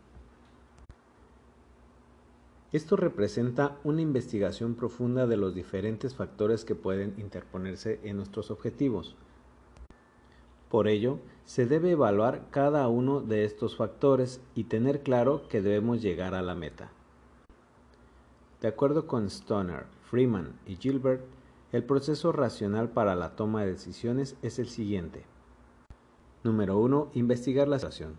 Esto 2.72 2.98
representa 2.98 3.78
una 3.84 4.02
investigación 4.02 4.76
profunda 4.76 5.26
de 5.26 5.38
los 5.38 5.56
diferentes 5.56 6.14
factores 6.14 6.66
que 6.66 6.76
pueden 6.76 7.16
interponerse 7.18 8.00
en 8.04 8.18
nuestros 8.18 8.52
objetivos. 8.52 9.16
Por 10.70 10.88
ello, 10.88 11.20
se 11.46 11.66
debe 11.66 11.92
evaluar 11.92 12.48
cada 12.52 12.88
uno 12.90 13.22
de 13.22 13.46
estos 13.46 13.78
factores 13.78 14.42
y 14.54 14.66
tener 14.66 15.02
claro 15.02 15.48
que 15.48 15.62
debemos 15.62 16.02
llegar 16.02 16.36
a 16.36 16.42
la 16.42 16.56
meta. 16.56 16.92
De 18.62 18.68
acuerdo 18.68 19.08
con 19.08 19.28
Stoner, 19.28 19.86
Freeman 20.10 20.60
y 20.66 20.76
Gilbert, 20.76 21.24
el 21.72 21.84
proceso 21.84 22.32
racional 22.32 22.90
para 22.90 23.16
la 23.16 23.36
toma 23.36 23.62
de 23.62 23.72
decisiones 23.72 24.36
es 24.42 24.58
el 24.58 24.68
siguiente. 24.68 25.24
Número 26.44 26.78
1. 26.78 27.12
Investigar 27.14 27.68
la 27.68 27.80
situación. 27.80 28.16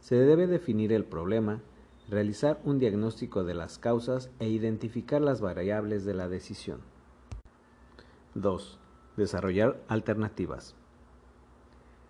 se 0.00 0.16
debe 0.16 0.46
definir 0.46 0.92
el 0.92 1.04
problema, 1.04 1.60
realizar 2.08 2.60
un 2.64 2.78
diagnóstico 2.78 3.44
de 3.44 3.54
las 3.54 3.78
causas 3.78 4.30
e 4.38 4.48
identificar 4.48 5.20
las 5.20 5.40
variables 5.40 6.04
de 6.04 6.14
la 6.14 6.28
decisión. 6.28 6.80
2. 8.34 8.78
Desarrollar 9.16 9.80
alternativas. 9.88 10.76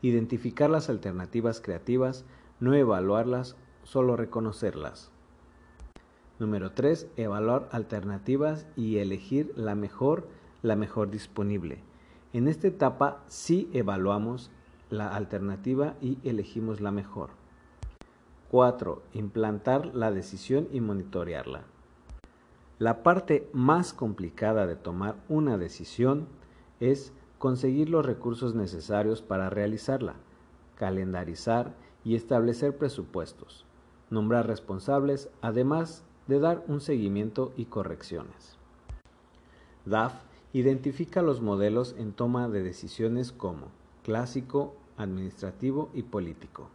Identificar 0.03 0.71
las 0.71 0.89
alternativas 0.89 1.61
creativas, 1.61 2.25
no 2.61 2.75
evaluarlas, 2.75 3.57
solo 3.83 4.17
reconocerlas. 4.17 5.11
Número 6.39 6.71
3. 6.71 7.09
Evaluar 7.17 7.69
alternativas 7.73 8.67
y 8.77 8.99
elegir 8.99 9.53
la 9.57 9.75
mejor, 9.75 10.29
la 10.63 10.77
mejor 10.77 11.11
disponible. 11.11 11.81
En 12.33 12.47
esta 12.47 12.69
etapa 12.69 13.25
sí 13.27 13.69
evaluamos 13.73 14.51
la 14.91 15.09
alternativa 15.09 15.95
y 16.01 16.19
elegimos 16.23 16.81
la 16.81 16.93
mejor. 16.93 17.31
4. 18.51 19.03
Implantar 19.15 19.95
la 19.95 20.13
decisión 20.13 20.69
y 20.73 20.81
monitorearla. 20.81 21.65
La 22.79 23.03
parte 23.03 23.51
más 23.53 23.93
complicada 23.93 24.67
de 24.67 24.77
tomar 24.77 25.17
una 25.29 25.59
decisión 25.59 26.29
es 26.79 27.13
conseguir 27.39 27.89
los 27.89 28.05
recursos 28.05 28.55
necesarios 28.55 29.23
para 29.23 29.51
realizarla, 29.51 30.15
calendarizar 30.77 31.75
y 32.05 32.15
establecer 32.15 32.77
presupuestos, 32.77 33.65
nombrar 34.11 34.47
responsables, 34.47 35.31
además 35.41 36.05
de 36.27 36.41
dar 36.41 36.65
un 36.69 36.81
seguimiento 36.81 37.53
y 37.57 37.67
correcciones. 37.67 38.57
DAF 39.85 40.15
identifica 40.53 41.23
los 41.23 41.41
modelos 41.41 41.95
en 41.99 42.13
toma 42.13 42.49
de 42.49 42.63
decisiones 42.63 43.33
como 43.33 43.69
clásico, 44.03 44.75
administrativo 44.97 45.91
y 45.95 46.03
político. 46.03 46.69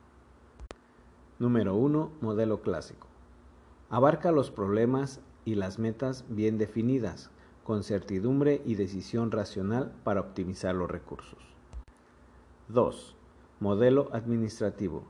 Número 1.40 1.76
1. 1.76 2.12
Modelo 2.22 2.62
clásico. 2.62 3.08
Abarca 3.90 4.32
los 4.32 4.50
problemas 4.50 5.20
y 5.46 5.56
las 5.56 5.78
metas 5.78 6.26
bien 6.30 6.58
definidas, 6.58 7.30
con 7.64 7.84
certidumbre 7.84 8.62
y 8.66 8.76
decisión 8.76 9.32
racional 9.32 9.94
para 10.04 10.22
optimizar 10.22 10.76
los 10.76 10.90
recursos. 10.90 11.40
2. 12.70 13.16
Modelo 13.60 14.10
administrativo. 14.14 15.04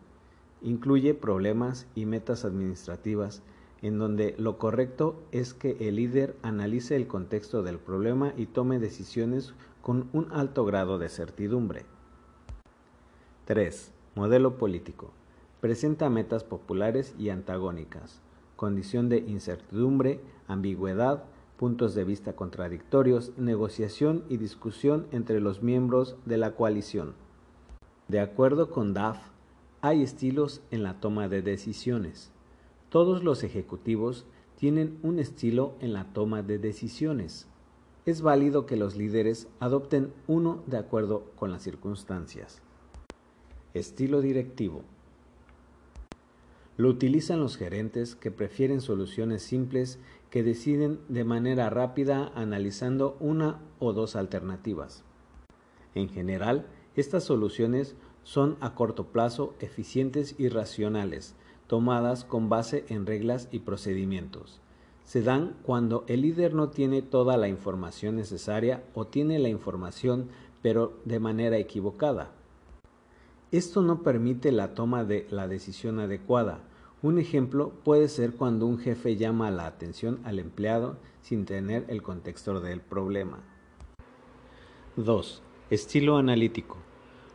Incluye 0.62 1.13
problemas 1.13 1.88
y 1.95 2.05
metas 2.05 2.45
administrativas 2.45 3.41
en 3.81 4.00
donde 4.00 4.33
lo 4.38 4.57
correcto 4.57 5.22
es 5.31 5.53
que 5.53 5.75
el 5.81 5.98
líder 5.98 6.38
analice 6.41 6.95
el 6.95 7.07
contexto 7.07 7.63
del 7.63 7.79
problema 7.79 8.33
y 8.38 8.45
tome 8.45 8.79
decisiones 8.79 9.53
con 9.81 10.10
un 10.13 10.31
alto 10.31 10.63
grado 10.63 10.98
de 11.00 11.10
certidumbre. 11.10 11.86
3. 13.45 13.91
Modelo 14.15 14.57
político 14.57 15.12
presenta 15.60 16.10
metas 16.10 16.43
populares 16.43 17.15
y 17.17 17.29
antagónicas, 17.29 18.22
condición 18.57 19.10
de 19.10 19.19
incertidumbre, 19.19 20.19
ambigüedad, 20.48 21.24
puntos 21.57 21.95
de 21.95 22.03
vista 22.03 22.36
contradictorios, 22.36 23.31
negociación 23.38 24.24
y 24.29 24.38
discusión 24.38 25.07
entre 25.12 25.39
los 25.39 25.62
miembros 25.62 26.15
de 26.25 26.38
la 26.38 26.55
coalición. 26.55 27.15
De 28.07 28.19
acuerdo 28.19 28.69
con 28.69 28.93
DAF, 28.93 29.17
hay 29.81 30.01
estilos 30.01 30.62
en 30.72 30.83
la 30.83 31.00
toma 31.00 31.27
de 31.27 31.41
decisiones. 31.41 32.31
Todos 32.89 33.24
los 33.24 33.43
ejecutivos 33.43 34.25
tienen 34.55 34.98
un 35.03 35.19
estilo 35.19 35.75
en 35.79 35.93
la 35.93 36.13
toma 36.13 36.41
de 36.41 36.57
decisiones. 36.57 37.48
Es 38.05 38.22
válido 38.22 38.65
que 38.65 38.77
los 38.77 38.95
líderes 38.95 39.48
adopten 39.60 40.13
uno 40.27 40.63
de 40.67 40.77
acuerdo 40.77 41.31
con 41.36 41.51
las 41.51 41.63
circunstancias. 41.63 42.62
Estilo 43.74 44.22
directivo. 44.22 44.83
Lo 46.75 46.89
utilizan 46.89 47.39
los 47.39 47.57
gerentes 47.57 48.15
que 48.15 48.31
prefieren 48.31 48.81
soluciones 48.81 49.43
simples 49.43 49.99
que 50.34 50.41
deciden 50.41 51.00
de 51.10 51.24
manera 51.26 51.69
rápida 51.69 52.32
analizando 52.34 53.17
una 53.19 53.60
o 53.78 53.93
dos 53.93 54.15
alternativas. 54.15 55.04
En 55.93 56.10
general, 56.10 56.65
estas 56.96 57.24
soluciones 57.24 57.96
son 58.24 58.58
a 58.60 58.74
corto 58.74 59.10
plazo 59.12 59.54
eficientes 59.60 60.34
y 60.39 60.50
racionales, 60.50 61.36
tomadas 61.67 62.24
con 62.24 62.50
base 62.50 62.84
en 62.88 63.06
reglas 63.06 63.48
y 63.52 63.60
procedimientos. 63.60 64.60
Se 65.04 65.22
dan 65.22 65.56
cuando 65.62 66.04
el 66.08 66.22
líder 66.22 66.56
no 66.56 66.69
tiene 66.69 67.04
toda 67.04 67.38
la 67.38 67.48
información 67.48 68.15
necesaria 68.15 68.84
o 68.96 69.06
tiene 69.06 69.38
la 69.38 69.50
información 69.50 70.30
pero 70.63 70.98
de 71.06 71.19
manera 71.19 71.60
equivocada. 71.60 72.32
Esto 73.52 73.84
no 73.84 74.02
permite 74.02 74.52
la 74.52 74.74
toma 74.74 75.04
de 75.04 75.28
la 75.30 75.48
decisión 75.48 76.00
adecuada. 76.00 76.62
Un 77.03 77.19
ejemplo 77.19 77.73
puede 77.83 78.07
ser 78.07 78.31
cuando 78.31 78.65
un 78.65 78.79
jefe 78.79 79.17
llama 79.17 79.51
la 79.51 79.67
atención 79.67 80.21
al 80.23 80.39
empleado 80.39 80.95
sin 81.21 81.43
tener 81.43 81.83
el 81.89 82.01
contexto 82.01 82.61
del 82.61 82.79
problema. 82.79 83.43
2. 84.95 85.41
Estilo 85.69 86.15
analítico. 86.15 86.77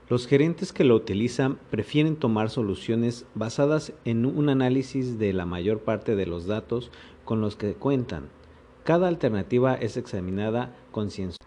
Los 0.09 0.27
gerentes 0.27 0.73
que 0.73 0.85
lo 0.85 0.95
utilizan 0.95 1.59
prefieren 1.71 2.17
tomar 2.17 2.49
soluciones 2.49 3.27
basadas 3.35 3.93
en 4.07 4.25
un 4.25 4.49
análisis 4.49 5.19
de 5.19 5.35
la 5.35 5.45
mayor 5.45 5.81
parte 5.81 6.17
de 6.17 6.25
los 6.25 6.47
datos 6.47 6.91
con 7.27 7.43
los 7.43 7.55
que 7.55 7.75
cuentan. 7.75 8.31
Cada 8.85 9.07
alternativa 9.07 9.75
es 9.75 9.99
examinada 9.99 10.75
concienzudamente. 10.93 11.45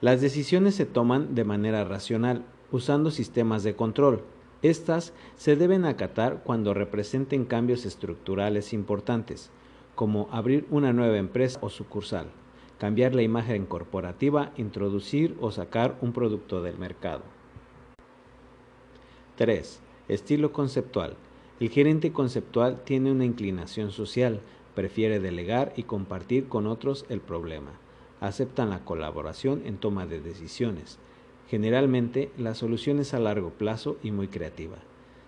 Las 0.00 0.20
decisiones 0.20 0.76
se 0.76 0.86
toman 0.86 1.34
de 1.34 1.42
manera 1.42 1.82
racional, 1.82 2.44
usando 2.70 3.10
sistemas 3.10 3.64
de 3.64 3.74
control. 3.74 4.22
Estas 4.62 5.12
se 5.36 5.56
deben 5.56 5.84
acatar 5.84 6.42
cuando 6.44 6.72
representen 6.72 7.44
cambios 7.44 7.84
estructurales 7.84 8.72
importantes, 8.72 9.50
como 9.96 10.28
abrir 10.30 10.66
una 10.70 10.92
nueva 10.92 11.18
empresa 11.18 11.58
o 11.62 11.68
sucursal, 11.68 12.28
cambiar 12.78 13.12
la 13.12 13.22
imagen 13.22 13.66
corporativa, 13.66 14.52
introducir 14.56 15.36
o 15.40 15.50
sacar 15.50 15.98
un 16.00 16.12
producto 16.12 16.62
del 16.62 16.78
mercado. 16.78 17.22
3. 19.36 19.80
Estilo 20.08 20.52
conceptual. 20.52 21.16
El 21.58 21.68
gerente 21.68 22.12
conceptual 22.12 22.82
tiene 22.84 23.10
una 23.10 23.24
inclinación 23.24 23.90
social, 23.90 24.40
prefiere 24.76 25.18
delegar 25.18 25.72
y 25.74 25.82
compartir 25.82 26.46
con 26.46 26.68
otros 26.68 27.04
el 27.08 27.20
problema. 27.20 27.72
Aceptan 28.20 28.70
la 28.70 28.84
colaboración 28.84 29.62
en 29.64 29.78
toma 29.78 30.06
de 30.06 30.20
decisiones 30.20 31.00
Generalmente, 31.52 32.30
la 32.38 32.54
solución 32.54 32.98
es 32.98 33.12
a 33.12 33.18
largo 33.18 33.50
plazo 33.50 33.98
y 34.02 34.10
muy 34.10 34.28
creativa. 34.28 34.78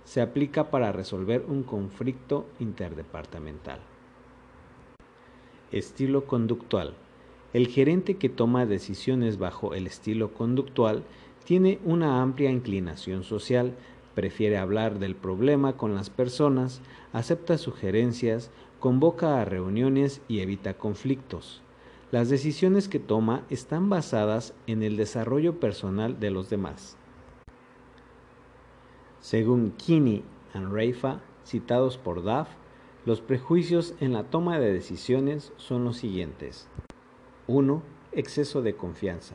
Se 0.06 0.22
aplica 0.22 0.70
para 0.70 0.90
resolver 0.90 1.44
un 1.46 1.64
conflicto 1.64 2.46
interdepartamental. 2.58 3.80
Estilo 5.70 6.24
conductual. 6.24 6.94
El 7.52 7.68
gerente 7.68 8.14
que 8.14 8.30
toma 8.30 8.64
decisiones 8.64 9.36
bajo 9.36 9.74
el 9.74 9.86
estilo 9.86 10.32
conductual 10.32 11.04
tiene 11.44 11.78
una 11.84 12.22
amplia 12.22 12.50
inclinación 12.50 13.22
social, 13.22 13.74
prefiere 14.14 14.56
hablar 14.56 14.98
del 14.98 15.16
problema 15.16 15.76
con 15.76 15.94
las 15.94 16.08
personas, 16.08 16.80
acepta 17.12 17.58
sugerencias, 17.58 18.50
convoca 18.80 19.42
a 19.42 19.44
reuniones 19.44 20.22
y 20.26 20.40
evita 20.40 20.72
conflictos. 20.72 21.63
Las 22.10 22.28
decisiones 22.28 22.88
que 22.88 23.00
toma 23.00 23.44
están 23.50 23.88
basadas 23.88 24.54
en 24.66 24.82
el 24.82 24.96
desarrollo 24.96 25.58
personal 25.58 26.20
de 26.20 26.30
los 26.30 26.50
demás. 26.50 26.96
Según 29.20 29.72
Kinney 29.72 30.22
y 30.54 30.58
Reifa, 30.58 31.20
citados 31.44 31.96
por 31.96 32.22
Duff, 32.22 32.48
los 33.06 33.20
prejuicios 33.20 33.94
en 34.00 34.12
la 34.12 34.24
toma 34.24 34.58
de 34.58 34.72
decisiones 34.72 35.52
son 35.56 35.84
los 35.84 35.96
siguientes. 35.96 36.68
1. 37.46 37.82
Exceso 38.12 38.62
de 38.62 38.76
confianza. 38.76 39.34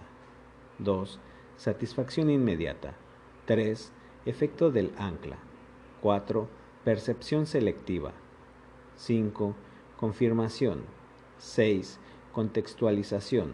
2. 0.77 1.19
Satisfacción 1.57 2.29
inmediata. 2.29 2.95
3. 3.45 3.91
Efecto 4.25 4.71
del 4.71 4.91
ancla. 4.97 5.37
4. 6.01 6.47
Percepción 6.83 7.45
selectiva. 7.45 8.13
5. 8.95 9.55
Confirmación. 9.97 10.83
6 11.39 11.99
Contextualización. 12.33 13.53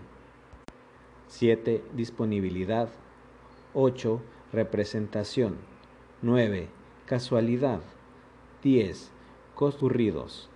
7. 1.27 1.83
Disponibilidad. 1.95 2.89
8. 3.73 4.21
Representación. 4.51 5.57
9. 6.21 6.67
Casualidad. 7.05 7.81
10. 8.63 9.11
Costurridos. 9.55 10.49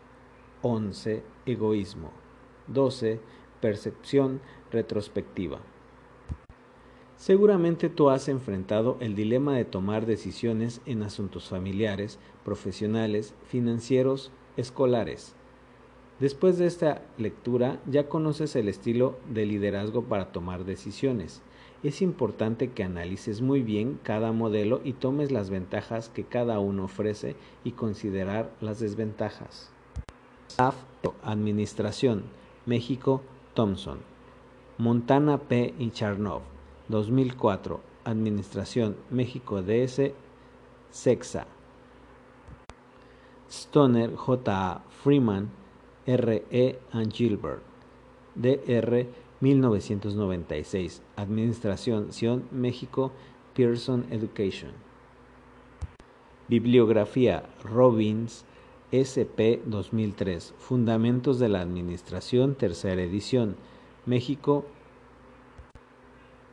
11. 0.61 1.23
Egoísmo. 1.45 2.11
12. 2.67 3.21
Percepción 3.61 4.41
retrospectiva. 4.71 5.59
Seguramente 7.15 7.89
tú 7.89 8.09
has 8.09 8.29
enfrentado 8.29 8.97
el 8.99 9.15
dilema 9.15 9.55
de 9.55 9.65
tomar 9.65 10.05
decisiones 10.05 10.81
en 10.85 11.03
asuntos 11.03 11.49
familiares, 11.49 12.19
profesionales, 12.43 13.33
financieros, 13.45 14.31
escolares. 14.55 15.35
Después 16.19 16.57
de 16.57 16.65
esta 16.65 17.01
lectura 17.17 17.79
ya 17.85 18.09
conoces 18.09 18.55
el 18.57 18.67
estilo 18.67 19.17
de 19.29 19.45
liderazgo 19.45 20.03
para 20.03 20.31
tomar 20.31 20.65
decisiones. 20.65 21.41
es 21.81 22.01
importante 22.01 22.71
que 22.71 22.83
analices 22.83 23.41
muy 23.41 23.63
bien 23.63 23.99
cada 24.03 24.33
modelo 24.33 24.81
y 24.83 24.91
tomes 24.91 25.31
las 25.31 25.49
ventajas 25.49 26.09
que 26.09 26.25
cada 26.25 26.59
uno 26.59 26.83
ofrece 26.83 27.37
y 27.63 27.71
considerar 27.71 28.51
las 28.59 28.81
desventajas. 28.81 29.71
SAF 30.47 30.75
Administración 31.23 32.23
México 32.65 33.21
Thompson 33.53 33.99
Montana 34.77 35.37
P. 35.37 35.73
y 35.79 35.91
Charnov 35.91 36.41
2004 36.89 37.79
Administración 38.03 38.97
México 39.09 39.61
DS 39.61 40.11
Sexa 40.91 41.47
Stoner 43.49 44.15
J. 44.15 44.81
Freeman 45.03 45.49
R. 46.09 46.43
E. 46.49 46.75
and 46.91 47.13
Gilbert 47.13 47.61
DR 48.33 49.05
1996 49.41 51.03
Administración 51.15 52.11
Sion 52.11 52.47
México 52.49 53.11
Pearson 53.53 54.07
Education 54.09 54.71
Bibliografía 56.47 57.43
Robbins 57.63 58.43
SP 58.89 59.61
2003 59.67 60.55
Fundamentos 60.57 61.37
de 61.37 61.49
la 61.49 61.61
Administración 61.61 62.55
Tercera 62.55 63.03
edición 63.03 63.55
México 64.07 64.65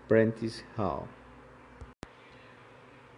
Prentice 0.06 0.66
Hall 0.76 1.04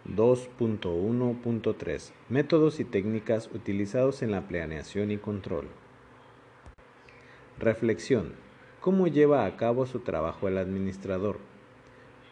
2.1.3 0.07 2.11
Métodos 2.29 2.79
y 2.79 2.85
técnicas 2.85 3.49
utilizados 3.53 4.21
en 4.21 4.31
la 4.31 4.47
planeación 4.47 5.11
y 5.11 5.17
control. 5.17 5.67
Reflexión. 7.59 8.33
¿Cómo 8.81 9.07
lleva 9.07 9.45
a 9.45 9.57
cabo 9.57 9.85
su 9.85 9.99
trabajo 9.99 10.47
el 10.47 10.57
administrador? 10.57 11.37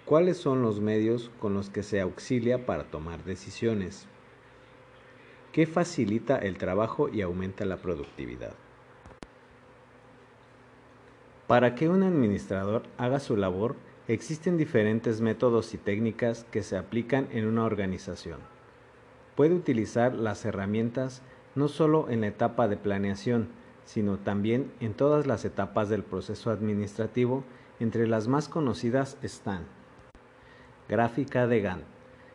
¿Cuáles 0.06 0.38
son 0.38 0.62
los 0.62 0.80
medios 0.80 1.30
con 1.40 1.54
los 1.54 1.70
que 1.70 1.84
se 1.84 2.02
auxilia 2.02 2.66
para 2.66 2.86
tomar 2.86 3.24
decisiones? 3.24 4.08
¿Qué 5.52 5.68
facilita 5.68 6.38
el 6.38 6.58
trabajo 6.58 7.10
y 7.10 7.22
aumenta 7.22 7.66
la 7.66 7.78
productividad? 7.78 8.54
Para 11.46 11.76
que 11.76 11.90
un 11.90 12.04
administrador 12.04 12.84
haga 12.98 13.20
su 13.20 13.36
labor, 13.36 13.76
Existen 14.08 14.56
diferentes 14.56 15.20
métodos 15.20 15.74
y 15.74 15.78
técnicas 15.78 16.46
que 16.50 16.64
se 16.64 16.78
aplican 16.78 17.28
en 17.34 17.46
una 17.46 17.66
organización. 17.66 18.40
Puede 19.36 19.54
utilizar 19.54 20.16
las 20.16 20.46
herramientas 20.46 21.24
no 21.56 21.68
solo 21.68 22.10
en 22.10 22.22
la 22.22 22.28
etapa 22.28 22.70
de 22.70 22.78
planeación, 22.78 23.50
sino 23.88 24.18
también 24.18 24.70
en 24.82 24.94
todas 24.94 25.26
las 25.26 25.46
etapas 25.46 25.88
del 25.88 26.04
proceso 26.04 26.52
administrativo. 26.52 27.44
Entre 27.80 28.06
las 28.06 28.28
más 28.28 28.50
conocidas 28.50 29.18
están 29.22 29.66
Gráfica 30.90 31.48
de 31.48 31.62
Gantt. 31.62 31.84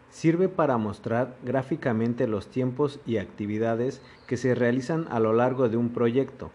Sirve 0.08 0.48
para 0.48 0.78
mostrar 0.78 1.36
gráficamente 1.44 2.26
los 2.26 2.48
tiempos 2.48 3.00
y 3.06 3.18
actividades 3.18 4.02
que 4.26 4.36
se 4.36 4.54
realizan 4.54 5.06
a 5.10 5.20
lo 5.20 5.32
largo 5.32 5.68
de 5.68 5.76
un 5.76 5.90
proyecto. 5.90 6.50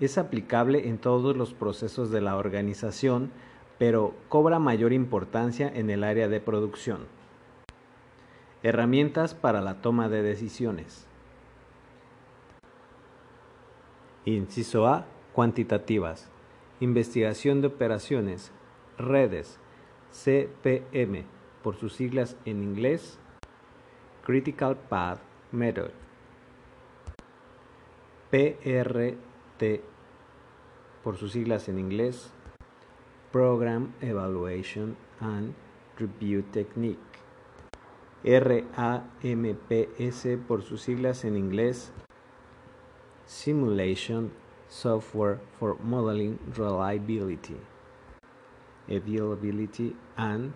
Es 0.00 0.18
aplicable 0.18 0.88
en 0.88 0.98
todos 0.98 1.36
los 1.36 1.52
procesos 1.52 2.10
de 2.10 2.20
la 2.22 2.36
organización, 2.36 3.30
pero 3.78 4.14
cobra 4.28 4.58
mayor 4.58 4.92
importancia 4.92 5.70
en 5.74 5.90
el 5.90 6.04
área 6.04 6.28
de 6.28 6.40
producción. 6.40 7.00
Herramientas 8.62 9.34
para 9.34 9.60
la 9.60 9.80
toma 9.82 10.08
de 10.08 10.22
decisiones. 10.22 11.06
Inciso 14.24 14.86
A. 14.86 15.04
Cuantitativas. 15.32 16.30
Investigación 16.78 17.60
de 17.60 17.66
operaciones. 17.66 18.52
Redes. 18.96 19.58
CPM, 20.12 21.24
por 21.64 21.74
sus 21.74 21.94
siglas 21.94 22.36
en 22.44 22.62
inglés. 22.62 23.18
Critical 24.24 24.76
Path 24.76 25.18
Method. 25.50 25.90
PRT, 28.30 29.82
por 31.02 31.16
sus 31.16 31.32
siglas 31.32 31.68
en 31.68 31.80
inglés. 31.80 32.32
Program 33.32 33.92
Evaluation 34.00 34.96
and 35.18 35.52
Review 35.98 36.42
Technique. 36.52 37.00
RAMPS 38.22 38.68
por 40.46 40.62
sus 40.62 40.80
siglas 40.80 41.24
en 41.24 41.36
inglés. 41.36 41.92
Simulation 43.32 44.30
Software 44.68 45.40
for 45.58 45.78
Modeling 45.82 46.38
Reliability, 46.54 47.56
Availability 48.88 49.96
and 50.16 50.52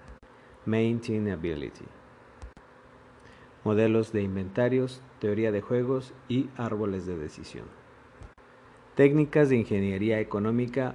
Maintainability. 0.66 1.86
Modelos 3.64 4.12
de 4.12 4.22
inventarios, 4.22 5.00
teoría 5.20 5.52
de 5.52 5.62
juegos 5.62 6.12
y 6.28 6.50
árboles 6.58 7.06
de 7.06 7.16
decisión. 7.16 7.64
Técnicas 8.94 9.48
de 9.48 9.56
ingeniería 9.56 10.20
económica 10.20 10.94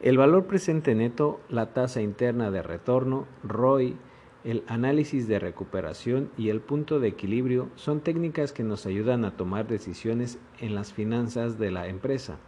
el 0.00 0.16
valor 0.16 0.46
presente 0.46 0.94
neto, 0.94 1.40
la 1.50 1.74
tasa 1.74 2.00
interna 2.00 2.50
de 2.50 2.62
retorno, 2.62 3.26
ROI, 3.44 3.98
el 4.44 4.64
análisis 4.66 5.28
de 5.28 5.38
recuperación 5.38 6.30
y 6.38 6.48
el 6.48 6.60
punto 6.60 7.00
de 7.00 7.08
equilibrio 7.08 7.68
son 7.76 8.00
técnicas 8.00 8.52
que 8.52 8.62
nos 8.62 8.86
ayudan 8.86 9.24
a 9.24 9.36
tomar 9.36 9.66
decisiones 9.66 10.38
en 10.58 10.74
las 10.74 10.92
finanzas 10.92 11.58
de 11.58 11.70
la 11.70 11.88
empresa, 11.88 12.38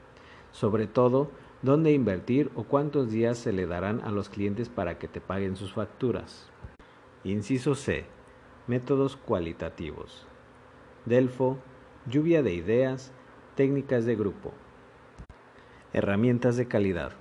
sobre 0.52 0.86
todo 0.86 1.30
dónde 1.60 1.92
invertir 1.92 2.50
o 2.54 2.64
cuántos 2.64 3.10
días 3.10 3.38
se 3.38 3.52
le 3.52 3.66
darán 3.66 4.00
a 4.00 4.10
los 4.10 4.28
clientes 4.28 4.68
para 4.68 4.98
que 4.98 5.08
te 5.08 5.20
paguen 5.20 5.56
sus 5.56 5.72
facturas. 5.72 6.50
Inciso 7.24 7.74
C. 7.74 8.04
Métodos 8.66 9.16
cualitativos. 9.16 10.26
Delfo, 11.04 11.58
lluvia 12.06 12.42
de 12.42 12.54
ideas, 12.54 13.12
técnicas 13.54 14.04
de 14.04 14.16
grupo. 14.16 14.52
Herramientas 15.92 16.56
de 16.56 16.66
calidad 16.68 17.12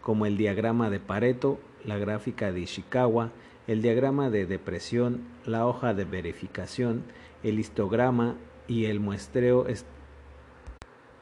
como 0.00 0.26
el 0.26 0.36
diagrama 0.36 0.90
de 0.90 1.00
Pareto, 1.00 1.58
la 1.84 1.98
gráfica 1.98 2.52
de 2.52 2.60
Ishikawa, 2.60 3.30
el 3.66 3.82
diagrama 3.82 4.30
de 4.30 4.46
depresión, 4.46 5.20
la 5.44 5.66
hoja 5.66 5.94
de 5.94 6.04
verificación, 6.04 7.04
el 7.42 7.58
histograma 7.58 8.36
y 8.66 8.86
el 8.86 9.00
muestreo 9.00 9.66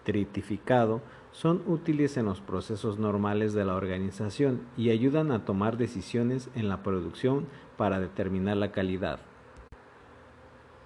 estratificado 0.04 1.02
son 1.32 1.62
útiles 1.66 2.16
en 2.16 2.26
los 2.26 2.40
procesos 2.40 2.98
normales 2.98 3.52
de 3.52 3.64
la 3.64 3.74
organización 3.74 4.62
y 4.76 4.90
ayudan 4.90 5.30
a 5.30 5.44
tomar 5.44 5.76
decisiones 5.76 6.48
en 6.54 6.68
la 6.68 6.82
producción 6.82 7.46
para 7.76 8.00
determinar 8.00 8.56
la 8.56 8.72
calidad. 8.72 9.20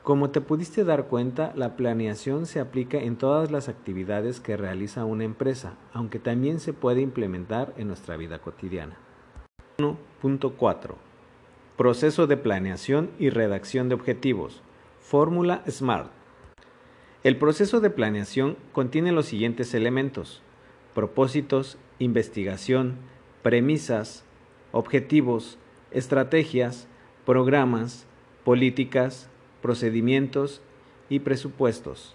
Como 0.03 0.31
te 0.31 0.41
pudiste 0.41 0.83
dar 0.83 1.07
cuenta, 1.07 1.53
la 1.55 1.77
planeación 1.77 2.47
se 2.47 2.59
aplica 2.59 2.99
en 2.99 3.17
todas 3.17 3.53
las 3.53 3.69
actividades 3.69 4.41
que 4.41 4.57
realiza 4.57 5.05
una 5.05 5.23
empresa, 5.23 5.75
aunque 5.93 6.19
también 6.19 6.59
se 6.59 6.73
puede 6.73 7.03
implementar 7.03 7.73
en 7.77 7.87
nuestra 7.87 8.17
vida 8.17 8.41
cotidiana. 8.41 8.97
1.4 9.79 11.12
Proceso 11.83 12.29
de 12.29 12.37
planeación 12.37 13.11
y 13.19 13.31
redacción 13.31 13.89
de 13.89 13.97
objetivos. 13.97 14.63
Fórmula 15.01 15.65
SMART. 15.69 16.13
El 17.25 17.37
proceso 17.39 17.81
de 17.81 17.91
planeación 17.91 18.57
contiene 18.71 19.11
los 19.11 19.27
siguientes 19.27 19.75
elementos. 19.75 20.43
Propósitos, 20.95 21.79
investigación, 21.99 22.99
premisas, 23.43 24.23
objetivos, 24.71 25.59
estrategias, 25.91 26.87
programas, 27.27 28.07
políticas, 28.45 29.29
procedimientos 29.61 30.63
y 31.09 31.19
presupuestos. 31.19 32.15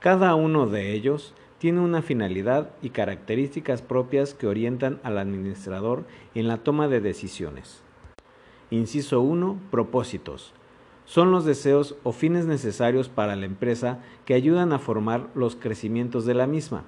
Cada 0.00 0.34
uno 0.34 0.66
de 0.66 0.92
ellos 0.92 1.32
tiene 1.56 1.80
una 1.80 2.02
finalidad 2.02 2.74
y 2.82 2.90
características 2.90 3.80
propias 3.80 4.34
que 4.34 4.46
orientan 4.46 5.00
al 5.02 5.16
administrador 5.16 6.04
en 6.34 6.46
la 6.46 6.58
toma 6.58 6.88
de 6.88 7.00
decisiones. 7.00 7.87
Inciso 8.70 9.22
1. 9.22 9.58
Propósitos. 9.70 10.52
Son 11.06 11.30
los 11.30 11.46
deseos 11.46 11.96
o 12.02 12.12
fines 12.12 12.44
necesarios 12.44 13.08
para 13.08 13.34
la 13.34 13.46
empresa 13.46 14.00
que 14.26 14.34
ayudan 14.34 14.74
a 14.74 14.78
formar 14.78 15.28
los 15.34 15.56
crecimientos 15.56 16.26
de 16.26 16.34
la 16.34 16.46
misma. 16.46 16.84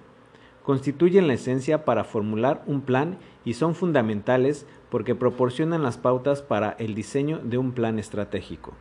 Constituyen 0.62 1.26
la 1.26 1.32
esencia 1.32 1.86
para 1.86 2.04
formular 2.04 2.62
un 2.66 2.82
plan 2.82 3.16
y 3.46 3.54
son 3.54 3.74
fundamentales 3.74 4.66
porque 4.90 5.14
proporcionan 5.14 5.82
las 5.82 5.96
pautas 5.96 6.42
para 6.42 6.72
el 6.72 6.94
diseño 6.94 7.38
de 7.42 7.56
un 7.56 7.72
plan 7.72 7.98
estratégico. 7.98 8.74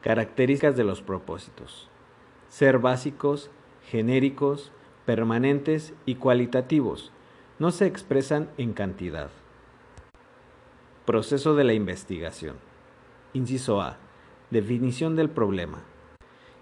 Características 0.00 0.76
de 0.76 0.82
los 0.82 1.00
propósitos. 1.00 1.88
Ser 2.48 2.80
básicos, 2.80 3.52
genéricos, 3.88 4.72
permanentes 5.06 5.94
y 6.06 6.16
cualitativos. 6.16 7.12
No 7.60 7.70
se 7.70 7.86
expresan 7.86 8.50
en 8.58 8.72
cantidad. 8.72 9.30
Proceso 11.04 11.54
de 11.54 11.64
la 11.64 11.74
investigación. 11.74 12.56
Inciso 13.34 13.82
A. 13.82 13.98
Definición 14.50 15.16
del 15.16 15.28
problema. 15.28 15.82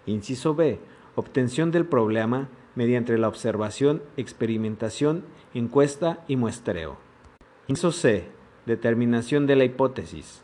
Inciso 0.05 0.57
B. 0.57 0.81
Obtención 1.15 1.71
del 1.71 1.87
problema 1.87 2.49
mediante 2.75 3.17
la 3.19 3.29
observación, 3.29 4.03
experimentación, 4.17 5.25
encuesta 5.55 6.25
y 6.27 6.35
muestreo. 6.35 6.97
Inciso 7.69 7.93
C. 7.93 8.31
Determinación 8.67 9.47
de 9.47 9.55
la 9.55 9.65
hipótesis. 9.65 10.43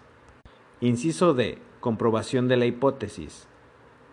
Inciso 0.81 1.35
D. 1.35 1.59
Comprobación 1.81 2.47
de 2.47 2.57
la 2.57 2.67
hipótesis. 2.67 3.49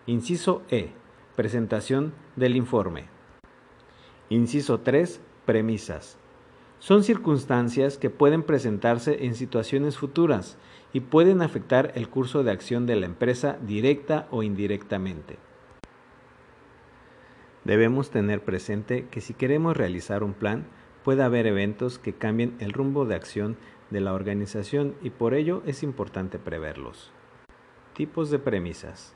Inciso 0.06 0.62
E. 0.68 0.90
Presentación 1.36 2.12
del 2.34 2.56
informe. 2.56 3.04
Inciso 4.30 4.80
3. 4.80 5.20
Premisas. 5.44 6.18
Son 6.86 7.02
circunstancias 7.02 7.98
que 7.98 8.10
pueden 8.10 8.44
presentarse 8.44 9.24
en 9.24 9.34
situaciones 9.34 9.98
futuras 9.98 10.56
y 10.92 11.00
pueden 11.00 11.42
afectar 11.42 11.90
el 11.96 12.08
curso 12.08 12.44
de 12.44 12.52
acción 12.52 12.86
de 12.86 12.94
la 12.94 13.06
empresa 13.06 13.58
directa 13.60 14.28
o 14.30 14.44
indirectamente. 14.44 15.36
Debemos 17.64 18.10
tener 18.10 18.44
presente 18.44 19.08
que 19.10 19.20
si 19.20 19.34
queremos 19.34 19.76
realizar 19.76 20.22
un 20.22 20.32
plan, 20.32 20.68
puede 21.02 21.24
haber 21.24 21.48
eventos 21.48 21.98
que 21.98 22.12
cambien 22.12 22.54
el 22.60 22.72
rumbo 22.72 23.04
de 23.04 23.16
acción 23.16 23.56
de 23.90 24.00
la 24.00 24.12
organización 24.12 24.94
y 25.02 25.10
por 25.10 25.34
ello 25.34 25.64
es 25.66 25.82
importante 25.82 26.38
preverlos. 26.38 27.10
Tipos 27.94 28.30
de 28.30 28.38
premisas. 28.38 29.12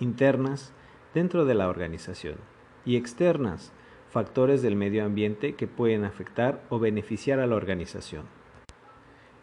Internas, 0.00 0.72
dentro 1.14 1.44
de 1.44 1.54
la 1.54 1.68
organización, 1.68 2.38
y 2.84 2.96
externas, 2.96 3.72
factores 4.10 4.62
del 4.62 4.76
medio 4.76 5.04
ambiente 5.04 5.54
que 5.54 5.66
pueden 5.66 6.04
afectar 6.04 6.62
o 6.70 6.78
beneficiar 6.78 7.40
a 7.40 7.46
la 7.46 7.56
organización. 7.56 8.24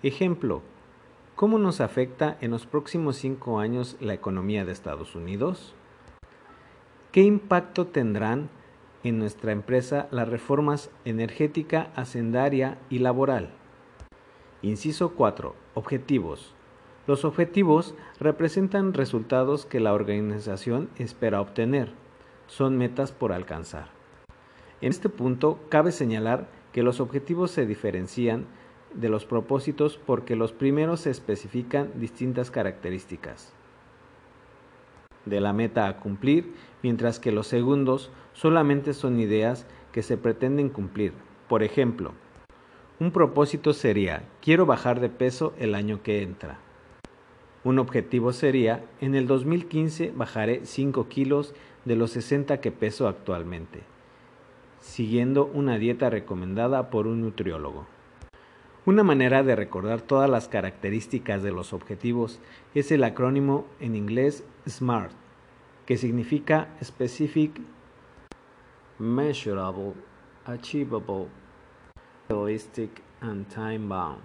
Ejemplo, 0.03 0.61
¿cómo 1.35 1.57
nos 1.59 1.81
afecta 1.81 2.37
en 2.41 2.51
los 2.51 2.65
próximos 2.65 3.15
cinco 3.15 3.59
años 3.59 3.97
la 3.99 4.13
economía 4.13 4.65
de 4.65 4.71
Estados 4.71 5.15
Unidos? 5.15 5.73
¿Qué 7.11 7.21
impacto 7.21 7.87
tendrán 7.87 8.49
en 9.03 9.19
nuestra 9.19 9.51
empresa 9.51 10.07
las 10.11 10.27
reformas 10.27 10.89
energética, 11.05 11.91
hacendaria 11.95 12.77
y 12.89 12.99
laboral? 12.99 13.51
Inciso 14.61 15.13
4. 15.13 15.55
Objetivos. 15.75 16.53
Los 17.07 17.23
objetivos 17.23 17.93
representan 18.19 18.93
resultados 18.93 19.65
que 19.65 19.79
la 19.79 19.93
organización 19.93 20.89
espera 20.97 21.39
obtener. 21.39 21.93
Son 22.47 22.77
metas 22.77 23.11
por 23.11 23.31
alcanzar. 23.31 23.94
En 24.81 24.89
este 24.89 25.09
punto 25.09 25.59
cabe 25.69 25.91
señalar 25.91 26.47
que 26.71 26.83
los 26.83 26.99
objetivos 26.99 27.51
se 27.51 27.65
diferencian 27.65 28.45
de 28.93 29.09
los 29.09 29.25
propósitos 29.25 29.97
porque 29.97 30.35
los 30.35 30.51
primeros 30.51 31.01
se 31.01 31.11
especifican 31.11 31.91
distintas 31.95 32.51
características 32.51 33.53
de 35.25 35.41
la 35.41 35.53
meta 35.53 35.87
a 35.87 35.97
cumplir, 35.97 36.53
mientras 36.83 37.19
que 37.19 37.31
los 37.31 37.47
segundos 37.47 38.11
solamente 38.33 38.93
son 38.93 39.19
ideas 39.19 39.65
que 39.91 40.03
se 40.03 40.17
pretenden 40.17 40.69
cumplir. 40.69 41.13
Por 41.47 41.63
ejemplo, 41.63 42.13
un 42.99 43.11
propósito 43.11 43.73
sería 43.73 44.23
quiero 44.41 44.65
bajar 44.65 44.99
de 44.99 45.09
peso 45.09 45.53
el 45.57 45.75
año 45.75 46.01
que 46.03 46.21
entra. 46.21 46.59
Un 47.63 47.79
objetivo 47.79 48.31
sería 48.31 48.85
en 49.01 49.15
el 49.15 49.27
2015 49.27 50.13
bajaré 50.15 50.61
5 50.65 51.07
kilos 51.07 51.53
de 51.83 51.95
los 51.95 52.11
60 52.11 52.61
que 52.61 52.71
peso 52.71 53.07
actualmente, 53.07 53.81
siguiendo 54.85 55.45
una 55.47 55.77
dieta 55.77 56.09
recomendada 56.09 56.89
por 56.89 57.07
un 57.07 57.21
nutriólogo. 57.21 57.87
Una 58.85 59.03
manera 59.03 59.41
de 59.41 59.55
recordar 59.55 60.01
todas 60.01 60.29
las 60.29 60.47
características 60.47 61.41
de 61.41 61.51
los 61.51 61.73
objetivos 61.73 62.39
es 62.75 62.91
el 62.91 63.03
acrónimo 63.03 63.65
en 63.79 63.95
inglés 63.95 64.45
SMART, 64.69 65.11
que 65.87 65.97
significa 65.97 66.69
Specific, 66.83 67.59
Measurable, 68.99 69.93
Achievable, 70.45 71.27
Realistic 72.29 73.01
and 73.21 73.47
Time 73.47 73.87
Bound. 73.87 74.21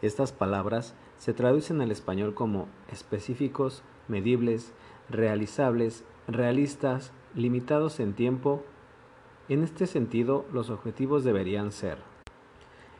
Estas 0.00 0.32
palabras 0.32 0.94
se 1.18 1.34
traducen 1.34 1.82
al 1.82 1.90
español 1.90 2.32
como 2.32 2.66
específicos, 2.90 3.82
medibles, 4.08 4.72
realizables, 5.10 6.02
realistas, 6.26 7.12
limitados 7.34 8.00
en 8.00 8.14
tiempo. 8.14 8.64
En 9.50 9.64
este 9.64 9.88
sentido, 9.88 10.46
los 10.52 10.70
objetivos 10.70 11.24
deberían 11.24 11.72
ser 11.72 11.98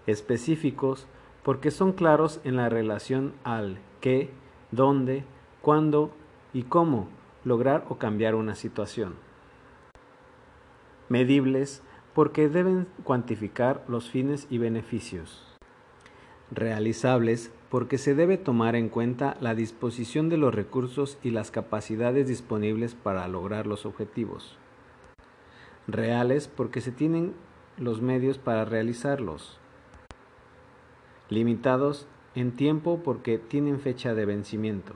específicos 0.08 1.06
porque 1.44 1.70
son 1.70 1.92
claros 1.92 2.40
en 2.42 2.56
la 2.56 2.68
relación 2.68 3.34
al 3.44 3.78
qué, 4.00 4.30
dónde, 4.72 5.22
cuándo 5.62 6.10
y 6.52 6.64
cómo 6.64 7.08
lograr 7.44 7.86
o 7.88 7.98
cambiar 7.98 8.34
una 8.34 8.56
situación. 8.56 9.14
Medibles 11.08 11.84
porque 12.14 12.48
deben 12.48 12.88
cuantificar 13.04 13.84
los 13.86 14.10
fines 14.10 14.48
y 14.50 14.58
beneficios. 14.58 15.56
Realizables 16.50 17.52
porque 17.68 17.96
se 17.96 18.16
debe 18.16 18.38
tomar 18.38 18.74
en 18.74 18.88
cuenta 18.88 19.36
la 19.40 19.54
disposición 19.54 20.28
de 20.28 20.36
los 20.36 20.52
recursos 20.52 21.16
y 21.22 21.30
las 21.30 21.52
capacidades 21.52 22.26
disponibles 22.26 22.96
para 22.96 23.28
lograr 23.28 23.68
los 23.68 23.86
objetivos. 23.86 24.58
Reales 25.86 26.48
porque 26.48 26.80
se 26.80 26.92
tienen 26.92 27.34
los 27.78 28.00
medios 28.02 28.38
para 28.38 28.64
realizarlos 28.64 29.60
limitados 31.30 32.08
en 32.34 32.52
tiempo 32.52 33.00
porque 33.04 33.38
tienen 33.38 33.80
fecha 33.80 34.14
de 34.14 34.26
vencimiento. 34.26 34.94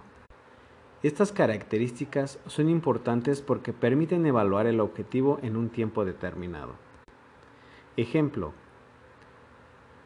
Estas 1.02 1.32
características 1.32 2.40
son 2.46 2.68
importantes 2.68 3.40
porque 3.40 3.72
permiten 3.72 4.26
evaluar 4.26 4.66
el 4.66 4.80
objetivo 4.80 5.38
en 5.42 5.56
un 5.56 5.68
tiempo 5.68 6.04
determinado. 6.04 6.74
Ejemplo. 7.96 8.52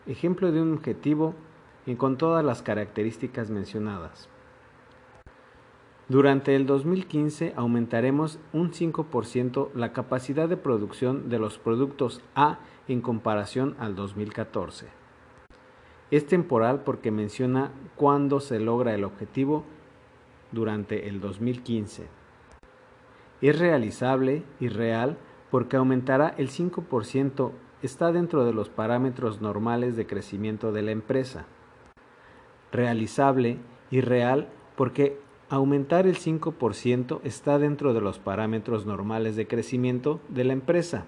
Ejemplo 0.06 0.52
de 0.52 0.60
un 0.60 0.74
objetivo 0.74 1.34
con 1.96 2.18
todas 2.18 2.44
las 2.44 2.62
características 2.62 3.48
mencionadas. 3.48 4.28
Durante 6.08 6.56
el 6.56 6.64
2015 6.64 7.52
aumentaremos 7.54 8.38
un 8.54 8.72
5% 8.72 9.68
la 9.74 9.92
capacidad 9.92 10.48
de 10.48 10.56
producción 10.56 11.28
de 11.28 11.38
los 11.38 11.58
productos 11.58 12.22
A 12.34 12.60
en 12.88 13.02
comparación 13.02 13.76
al 13.78 13.94
2014. 13.94 14.86
Es 16.10 16.26
temporal 16.26 16.80
porque 16.84 17.10
menciona 17.10 17.72
cuándo 17.94 18.40
se 18.40 18.58
logra 18.58 18.94
el 18.94 19.04
objetivo 19.04 19.64
durante 20.50 21.08
el 21.08 21.20
2015. 21.20 22.06
Es 23.42 23.58
realizable 23.58 24.44
y 24.60 24.68
real 24.68 25.18
porque 25.50 25.76
aumentará 25.76 26.34
el 26.38 26.48
5%, 26.48 27.50
está 27.82 28.12
dentro 28.12 28.46
de 28.46 28.54
los 28.54 28.70
parámetros 28.70 29.42
normales 29.42 29.94
de 29.94 30.06
crecimiento 30.06 30.72
de 30.72 30.80
la 30.80 30.92
empresa. 30.92 31.44
Realizable 32.72 33.58
y 33.90 34.00
real 34.00 34.48
porque 34.74 35.27
aumentar 35.50 36.06
el 36.06 36.18
5% 36.18 37.20
está 37.24 37.58
dentro 37.58 37.94
de 37.94 38.00
los 38.00 38.18
parámetros 38.18 38.84
normales 38.84 39.34
de 39.36 39.46
crecimiento 39.46 40.20
de 40.28 40.44
la 40.44 40.52
empresa. 40.52 41.04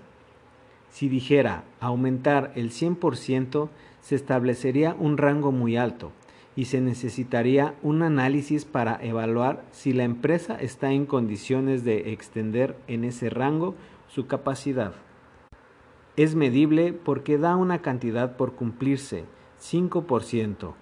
Si 0.91 1.09
dijera 1.09 1.65
aumentar 1.79 2.53
el 2.55 2.71
100%, 2.71 3.69
se 4.01 4.15
establecería 4.15 4.97
un 4.99 5.19
rango 5.19 5.53
muy 5.53 5.77
alto 5.77 6.11
y 6.57 6.65
se 6.65 6.81
necesitaría 6.81 7.75
un 7.83 8.03
análisis 8.03 8.65
para 8.65 9.03
evaluar 9.05 9.63
si 9.71 9.93
la 9.93 10.05
empresa 10.05 10.57
está 10.57 10.91
en 10.91 11.07
condiciones 11.07 11.85
de 11.85 12.13
extender 12.13 12.77
en 12.89 13.05
ese 13.05 13.31
rango 13.31 13.75
su 14.09 14.27
capacidad. 14.27 14.95
Es 16.17 16.35
medible 16.35 16.93
porque 16.93 17.39
da 17.39 17.57
una 17.57 17.83
cantidad 17.83 18.37
por 18.37 18.55
cumplirse, 18.55 19.25
5%, 19.61 20.75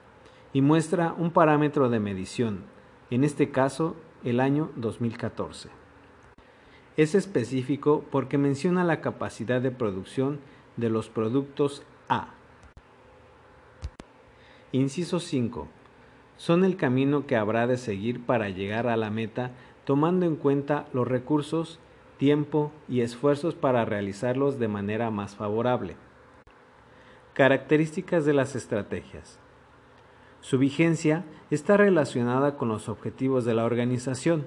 y 0.53 0.63
muestra 0.63 1.15
un 1.19 1.31
parámetro 1.31 1.91
de 1.91 2.01
medición, 2.01 2.63
en 3.11 3.25
este 3.25 3.51
caso 3.51 3.97
el 4.25 4.41
año 4.41 4.71
2014. 4.77 5.71
Es 6.97 7.15
específico 7.15 8.05
porque 8.11 8.39
menciona 8.39 8.85
la 8.85 9.01
capacidad 9.01 9.61
de 9.61 9.71
producción 9.71 10.41
de 10.77 10.91
los 10.91 11.09
productos 11.09 11.83
A. 12.09 12.35
Inciso 14.73 15.21
5. 15.21 15.69
Son 16.37 16.65
el 16.65 16.77
camino 16.77 17.27
que 17.27 17.37
habrá 17.37 17.67
de 17.67 17.77
seguir 17.77 18.25
para 18.27 18.49
llegar 18.51 18.87
a 18.89 18.97
la 18.97 19.11
meta 19.11 19.53
tomando 19.85 20.27
en 20.27 20.37
cuenta 20.37 20.87
los 20.93 21.09
recursos, 21.09 21.79
tiempo 22.19 22.73
y 22.89 23.01
esfuerzos 23.01 23.55
para 23.55 23.85
realizarlos 23.85 24.59
de 24.59 24.69
manera 24.69 25.11
más 25.11 25.35
favorable. 25.35 25.97
Características 27.33 28.25
de 28.27 28.35
las 28.35 28.55
estrategias. 28.55 29.39
Su 30.41 30.59
vigencia 30.59 31.25
está 31.55 31.77
relacionada 31.77 32.57
con 32.57 32.69
los 32.69 32.89
objetivos 32.89 33.45
de 33.45 33.55
la 33.55 33.65
organización, 33.65 34.47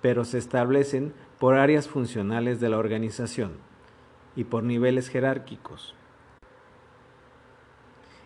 pero 0.00 0.24
se 0.24 0.38
establecen 0.38 1.12
por 1.38 1.56
áreas 1.56 1.88
funcionales 1.88 2.60
de 2.60 2.68
la 2.68 2.78
organización 2.78 3.52
y 4.36 4.44
por 4.44 4.62
niveles 4.62 5.08
jerárquicos. 5.08 5.94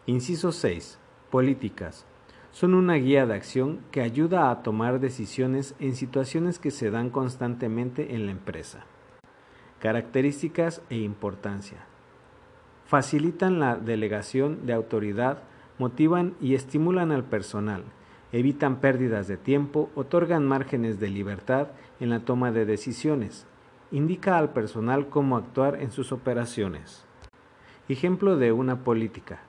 Inciso 0.06 0.52
6. 0.52 0.98
Políticas. 1.30 2.04
Son 2.52 2.74
una 2.74 2.94
guía 2.94 3.26
de 3.26 3.34
acción 3.34 3.80
que 3.92 4.00
ayuda 4.00 4.50
a 4.50 4.62
tomar 4.62 4.98
decisiones 4.98 5.74
en 5.78 5.94
situaciones 5.94 6.58
que 6.58 6.72
se 6.72 6.90
dan 6.90 7.10
constantemente 7.10 8.14
en 8.14 8.26
la 8.26 8.32
empresa. 8.32 8.84
Características 9.78 10.82
e 10.90 10.96
importancia. 10.96 11.86
facilitan 12.86 13.60
la 13.60 13.76
delegación 13.76 14.66
de 14.66 14.72
autoridad, 14.72 15.44
motivan 15.78 16.34
y 16.40 16.56
estimulan 16.56 17.12
al 17.12 17.22
personal, 17.22 17.84
evitan 18.32 18.80
pérdidas 18.80 19.26
de 19.26 19.36
tiempo, 19.36 19.90
otorgan 19.94 20.46
márgenes 20.46 21.00
de 21.00 21.08
libertad 21.08 21.68
en 21.98 22.10
la 22.10 22.20
toma 22.20 22.52
de 22.52 22.64
decisiones, 22.64 23.46
indica 23.90 24.38
al 24.38 24.52
personal 24.52 25.08
cómo 25.08 25.36
actuar 25.36 25.80
en 25.80 25.90
sus 25.90 26.12
operaciones. 26.12 27.04
Ejemplo 27.88 28.36
de 28.36 28.52
una 28.52 28.84
política. 28.84 29.40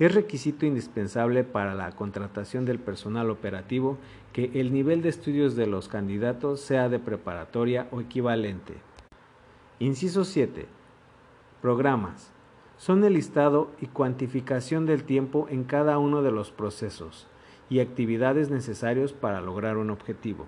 Es 0.00 0.14
requisito 0.14 0.66
indispensable 0.66 1.44
para 1.44 1.74
la 1.74 1.90
contratación 1.92 2.64
del 2.64 2.78
personal 2.78 3.30
operativo 3.30 3.98
que 4.32 4.50
el 4.54 4.72
nivel 4.72 5.02
de 5.02 5.08
estudios 5.08 5.56
de 5.56 5.66
los 5.66 5.88
candidatos 5.88 6.60
sea 6.60 6.88
de 6.88 6.98
preparatoria 6.98 7.88
o 7.90 8.00
equivalente. 8.00 8.74
Inciso 9.80 10.24
7. 10.24 10.66
Programas. 11.62 12.32
Son 12.76 13.02
el 13.02 13.14
listado 13.14 13.72
y 13.80 13.86
cuantificación 13.86 14.86
del 14.86 15.02
tiempo 15.02 15.48
en 15.50 15.64
cada 15.64 15.98
uno 15.98 16.22
de 16.22 16.30
los 16.30 16.52
procesos 16.52 17.27
y 17.70 17.80
actividades 17.80 18.50
necesarios 18.50 19.12
para 19.12 19.40
lograr 19.40 19.76
un 19.76 19.90
objetivo. 19.90 20.46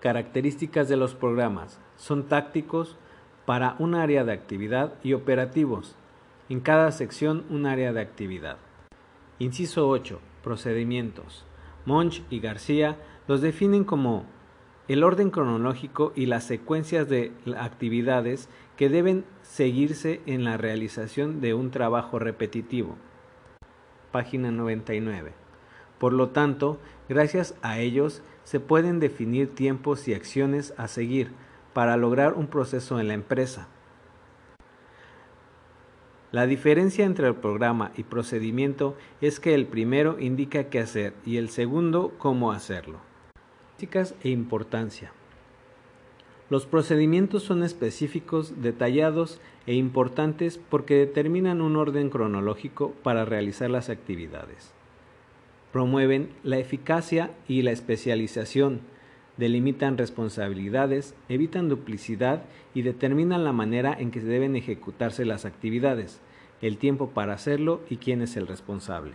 Características 0.00 0.88
de 0.88 0.96
los 0.96 1.14
programas. 1.14 1.80
Son 1.96 2.28
tácticos 2.28 2.96
para 3.46 3.76
un 3.78 3.94
área 3.94 4.24
de 4.24 4.32
actividad 4.32 4.94
y 5.02 5.12
operativos 5.12 5.96
en 6.48 6.60
cada 6.60 6.92
sección 6.92 7.44
un 7.50 7.66
área 7.66 7.92
de 7.92 8.00
actividad. 8.00 8.58
Inciso 9.38 9.88
8. 9.88 10.20
Procedimientos. 10.42 11.44
Monch 11.86 12.22
y 12.30 12.40
García 12.40 12.96
los 13.26 13.40
definen 13.40 13.84
como 13.84 14.26
el 14.88 15.02
orden 15.02 15.30
cronológico 15.30 16.12
y 16.14 16.26
las 16.26 16.44
secuencias 16.44 17.08
de 17.08 17.32
actividades 17.56 18.48
que 18.76 18.90
deben 18.90 19.24
seguirse 19.42 20.20
en 20.26 20.44
la 20.44 20.56
realización 20.58 21.40
de 21.40 21.54
un 21.54 21.70
trabajo 21.70 22.18
repetitivo. 22.18 22.96
Página 24.12 24.50
99. 24.50 25.43
Por 26.04 26.12
lo 26.12 26.28
tanto, 26.28 26.78
gracias 27.08 27.54
a 27.62 27.78
ellos 27.78 28.20
se 28.42 28.60
pueden 28.60 29.00
definir 29.00 29.54
tiempos 29.54 30.06
y 30.06 30.12
acciones 30.12 30.74
a 30.76 30.86
seguir 30.86 31.30
para 31.72 31.96
lograr 31.96 32.34
un 32.34 32.46
proceso 32.46 33.00
en 33.00 33.08
la 33.08 33.14
empresa. 33.14 33.68
La 36.30 36.46
diferencia 36.46 37.06
entre 37.06 37.26
el 37.26 37.36
programa 37.36 37.90
y 37.96 38.02
procedimiento 38.02 38.98
es 39.22 39.40
que 39.40 39.54
el 39.54 39.66
primero 39.66 40.20
indica 40.20 40.64
qué 40.64 40.80
hacer 40.80 41.14
y 41.24 41.38
el 41.38 41.48
segundo 41.48 42.12
cómo 42.18 42.52
hacerlo. 42.52 42.98
Características 43.78 44.14
e 44.22 44.28
importancia. 44.28 45.10
Los 46.50 46.66
procedimientos 46.66 47.44
son 47.44 47.62
específicos, 47.62 48.60
detallados 48.60 49.40
e 49.66 49.72
importantes 49.72 50.60
porque 50.68 50.96
determinan 50.96 51.62
un 51.62 51.76
orden 51.76 52.10
cronológico 52.10 52.90
para 53.02 53.24
realizar 53.24 53.70
las 53.70 53.88
actividades. 53.88 54.74
Promueven 55.74 56.30
la 56.44 56.58
eficacia 56.58 57.32
y 57.48 57.62
la 57.62 57.72
especialización, 57.72 58.82
delimitan 59.36 59.98
responsabilidades, 59.98 61.16
evitan 61.28 61.68
duplicidad 61.68 62.44
y 62.74 62.82
determinan 62.82 63.42
la 63.42 63.52
manera 63.52 63.92
en 63.92 64.12
que 64.12 64.20
se 64.20 64.28
deben 64.28 64.54
ejecutarse 64.54 65.24
las 65.24 65.44
actividades, 65.44 66.20
el 66.62 66.78
tiempo 66.78 67.10
para 67.10 67.32
hacerlo 67.32 67.80
y 67.90 67.96
quién 67.96 68.22
es 68.22 68.36
el 68.36 68.46
responsable. 68.46 69.14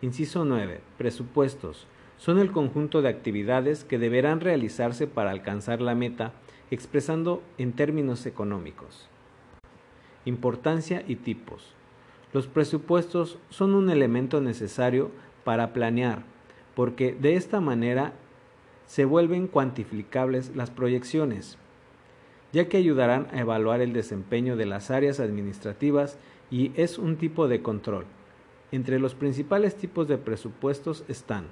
Inciso 0.00 0.44
9. 0.44 0.80
Presupuestos. 0.96 1.88
Son 2.16 2.38
el 2.38 2.52
conjunto 2.52 3.02
de 3.02 3.08
actividades 3.08 3.82
que 3.82 3.98
deberán 3.98 4.38
realizarse 4.38 5.08
para 5.08 5.32
alcanzar 5.32 5.80
la 5.80 5.96
meta, 5.96 6.34
expresando 6.70 7.42
en 7.58 7.72
términos 7.72 8.26
económicos. 8.26 9.08
Importancia 10.24 11.02
y 11.08 11.16
tipos. 11.16 11.74
Los 12.32 12.46
presupuestos 12.46 13.38
son 13.48 13.74
un 13.74 13.90
elemento 13.90 14.40
necesario 14.40 15.10
para 15.44 15.72
planear, 15.72 16.22
porque 16.74 17.12
de 17.12 17.34
esta 17.34 17.60
manera 17.60 18.12
se 18.86 19.04
vuelven 19.04 19.48
cuantificables 19.48 20.54
las 20.54 20.70
proyecciones, 20.70 21.58
ya 22.52 22.68
que 22.68 22.76
ayudarán 22.76 23.26
a 23.32 23.40
evaluar 23.40 23.80
el 23.80 23.92
desempeño 23.92 24.56
de 24.56 24.66
las 24.66 24.90
áreas 24.90 25.20
administrativas 25.20 26.18
y 26.50 26.72
es 26.74 26.98
un 26.98 27.16
tipo 27.16 27.48
de 27.48 27.62
control. 27.62 28.06
Entre 28.72 29.00
los 29.00 29.14
principales 29.14 29.76
tipos 29.76 30.06
de 30.06 30.18
presupuestos 30.18 31.04
están 31.08 31.46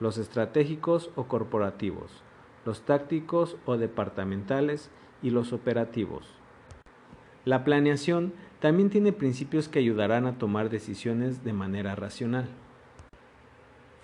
los 0.00 0.16
estratégicos 0.16 1.10
o 1.14 1.24
corporativos, 1.24 2.22
los 2.64 2.82
tácticos 2.82 3.56
o 3.66 3.76
departamentales 3.76 4.90
y 5.22 5.30
los 5.30 5.52
operativos. 5.52 6.26
La 7.44 7.64
planeación 7.64 8.32
también 8.60 8.90
tiene 8.90 9.12
principios 9.12 9.68
que 9.68 9.78
ayudarán 9.78 10.26
a 10.26 10.38
tomar 10.38 10.70
decisiones 10.70 11.44
de 11.44 11.52
manera 11.52 11.94
racional. 11.94 12.46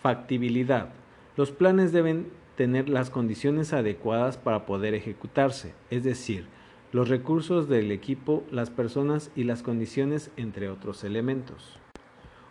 Factibilidad 0.03 0.91
los 1.37 1.51
planes 1.51 1.93
deben 1.93 2.29
tener 2.57 2.89
las 2.89 3.11
condiciones 3.11 3.75
adecuadas 3.75 4.39
para 4.39 4.65
poder 4.65 4.95
ejecutarse, 4.95 5.75
es 5.91 6.03
decir, 6.03 6.47
los 6.93 7.11
recursos 7.11 7.69
del 7.69 7.93
equipo, 7.93 8.43
las 8.51 8.71
personas 8.71 9.31
y 9.37 9.45
las 9.45 9.63
condiciones, 9.63 10.31
entre 10.39 10.71
otros 10.71 11.05
elementos. 11.05 11.79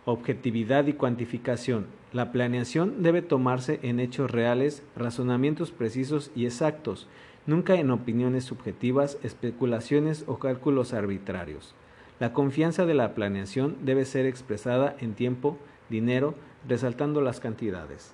Objetividad 0.05 0.85
y 0.85 0.93
cuantificación. 0.93 1.87
La 2.13 2.31
planeación 2.31 3.01
debe 3.01 3.23
tomarse 3.23 3.79
en 3.81 3.99
hechos 3.99 4.29
reales, 4.29 4.83
razonamientos 4.95 5.71
precisos 5.71 6.29
y 6.35 6.45
exactos, 6.45 7.07
nunca 7.47 7.73
en 7.73 7.89
opiniones 7.89 8.43
subjetivas, 8.43 9.17
especulaciones 9.23 10.25
o 10.27 10.37
cálculos 10.37 10.93
arbitrarios. 10.93 11.73
La 12.17 12.31
confianza 12.31 12.85
de 12.85 12.93
la 12.93 13.13
planeación 13.13 13.75
debe 13.81 14.05
ser 14.05 14.25
expresada 14.25 14.95
en 14.99 15.15
tiempo, 15.15 15.57
dinero, 15.89 16.35
resaltando 16.65 17.19
las 17.19 17.41
cantidades. 17.41 18.13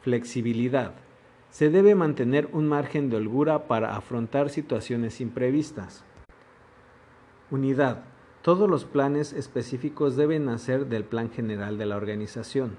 Flexibilidad. 0.00 0.92
Se 1.50 1.68
debe 1.68 1.94
mantener 1.94 2.48
un 2.52 2.66
margen 2.66 3.10
de 3.10 3.16
holgura 3.16 3.66
para 3.68 3.94
afrontar 3.94 4.48
situaciones 4.48 5.20
imprevistas. 5.20 6.02
Unidad. 7.50 8.04
Todos 8.40 8.70
los 8.70 8.86
planes 8.86 9.34
específicos 9.34 10.16
deben 10.16 10.46
nacer 10.46 10.86
del 10.86 11.04
plan 11.04 11.30
general 11.30 11.76
de 11.76 11.84
la 11.84 11.98
organización. 11.98 12.76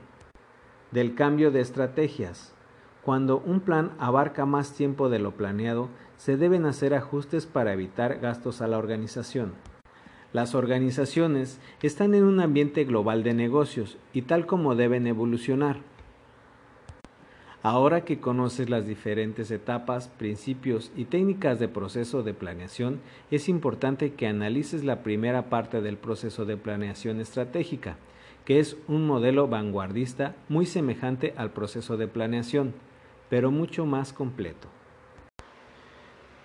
Del 0.89 1.13
cambio 1.13 1.51
de 1.51 1.62
estrategias. 1.62 2.56
Cuando 3.04 3.38
un 3.45 3.60
plan 3.60 3.91
abarca 3.99 4.47
más 4.47 4.73
tiempo 4.73 5.10
de 5.10 5.19
lo 5.19 5.34
planeado, 5.34 5.89
se 6.17 6.36
deben 6.36 6.65
hacer 6.65 6.95
ajustes 6.95 7.45
para 7.45 7.73
evitar 7.73 8.17
gastos 8.19 8.62
a 8.62 8.67
la 8.67 8.80
organización. 8.80 9.54
Las 10.34 10.56
organizaciones 10.56 11.60
están 11.82 12.15
en 12.15 12.24
un 12.24 12.39
ambiente 12.39 12.86
global 12.86 13.22
de 13.24 13.34
negocios 13.34 13.98
y 14.13 14.22
tal 14.22 14.46
como 14.46 14.76
deben 14.76 15.06
evolucionar. 15.06 15.80
Ahora 17.63 18.06
que 18.06 18.20
conoces 18.20 18.70
las 18.70 18.88
diferentes 18.88 19.52
etapas, 19.52 20.08
principios 20.08 20.91
y 20.96 21.06
técnicas 21.06 21.60
de 21.60 21.67
proceso 21.67 22.24
de 22.24 22.34
planeación, 22.34 23.02
es 23.30 23.50
importante 23.50 24.13
que 24.13 24.26
analices 24.26 24.86
la 24.86 25.04
primera 25.04 25.50
parte 25.50 25.82
del 25.82 25.98
proceso 25.98 26.46
de 26.46 26.58
planeación 26.58 27.20
estratégica, 27.20 27.98
que 28.46 28.60
es 28.60 28.78
un 28.88 29.06
modelo 29.06 29.48
vanguardista 29.48 30.36
muy 30.50 30.65
semejante 30.65 31.36
al 31.36 31.52
proceso 31.52 31.98
de 31.98 32.08
planeación, 32.08 32.74
pero 33.30 33.52
mucho 33.52 33.86
más 33.86 34.12
completo. 34.12 34.70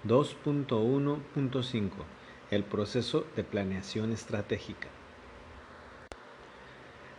2.1.5 0.06 2.15
El 2.50 2.62
proceso 2.62 3.26
de 3.34 3.42
planeación 3.42 4.12
estratégica. 4.12 4.88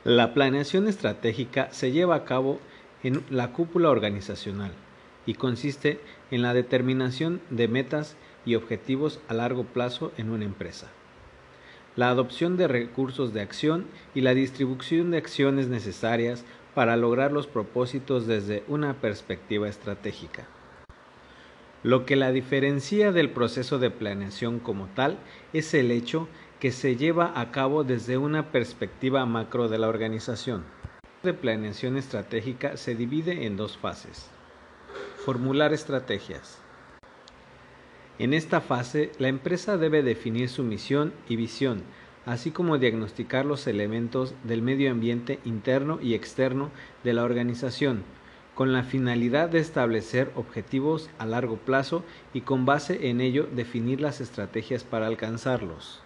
La 0.05 0.33
planeación 0.33 0.87
estratégica 0.87 1.69
se 1.71 1.91
lleva 1.91 2.15
a 2.15 2.23
cabo 2.23 2.61
en 3.03 3.23
la 3.29 3.51
cúpula 3.51 3.89
organizacional 3.89 4.71
y 5.25 5.33
consiste 5.33 5.99
en 6.31 6.41
la 6.41 6.53
determinación 6.53 7.41
de 7.49 7.67
metas 7.67 8.15
y 8.45 8.55
objetivos 8.55 9.19
a 9.27 9.33
largo 9.33 9.65
plazo 9.65 10.13
en 10.15 10.29
una 10.29 10.45
empresa, 10.45 10.87
la 11.97 12.09
adopción 12.09 12.55
de 12.55 12.69
recursos 12.69 13.33
de 13.33 13.41
acción 13.41 13.87
y 14.15 14.21
la 14.21 14.33
distribución 14.33 15.11
de 15.11 15.17
acciones 15.17 15.67
necesarias 15.67 16.45
para 16.73 16.95
lograr 16.95 17.33
los 17.33 17.47
propósitos 17.47 18.27
desde 18.27 18.63
una 18.69 18.93
perspectiva 18.93 19.67
estratégica. 19.67 20.47
Lo 21.87 22.05
que 22.05 22.17
la 22.17 22.33
diferencia 22.33 23.13
del 23.13 23.29
proceso 23.29 23.79
de 23.79 23.89
planeación 23.89 24.59
como 24.59 24.87
tal 24.87 25.19
es 25.53 25.73
el 25.73 25.89
hecho 25.91 26.27
que 26.59 26.73
se 26.73 26.97
lleva 26.97 27.39
a 27.39 27.49
cabo 27.51 27.85
desde 27.85 28.17
una 28.17 28.51
perspectiva 28.51 29.25
macro 29.25 29.69
de 29.69 29.77
la 29.77 29.87
organización 29.87 30.65
de 31.23 31.33
planeación 31.33 31.95
estratégica 31.95 32.75
se 32.75 32.93
divide 32.93 33.45
en 33.45 33.55
dos 33.55 33.77
fases. 33.77 34.29
Formular 35.23 35.71
estrategias. 35.71 36.59
En 38.19 38.33
esta 38.33 38.59
fase, 38.59 39.13
la 39.17 39.29
empresa 39.29 39.77
debe 39.77 40.03
definir 40.03 40.49
su 40.49 40.63
misión 40.63 41.13
y 41.29 41.37
visión, 41.37 41.83
así 42.25 42.51
como 42.51 42.77
diagnosticar 42.77 43.45
los 43.45 43.65
elementos 43.65 44.35
del 44.43 44.61
medio 44.61 44.91
ambiente 44.91 45.39
interno 45.45 45.99
y 46.01 46.15
externo 46.15 46.69
de 47.05 47.13
la 47.13 47.23
organización, 47.23 48.03
con 48.57 48.73
la 48.73 48.81
finalidad 48.81 49.49
de 49.49 49.59
establecer 49.59 50.31
objetivos 50.33 51.11
a 51.19 51.27
largo 51.27 51.57
plazo 51.57 52.03
y 52.33 52.41
con 52.41 52.65
base 52.65 53.07
en 53.11 53.21
ello 53.21 53.47
definir 53.53 54.01
las 54.01 54.19
estrategias 54.19 54.83
para 54.83 55.05
alcanzarlos. 55.05 56.01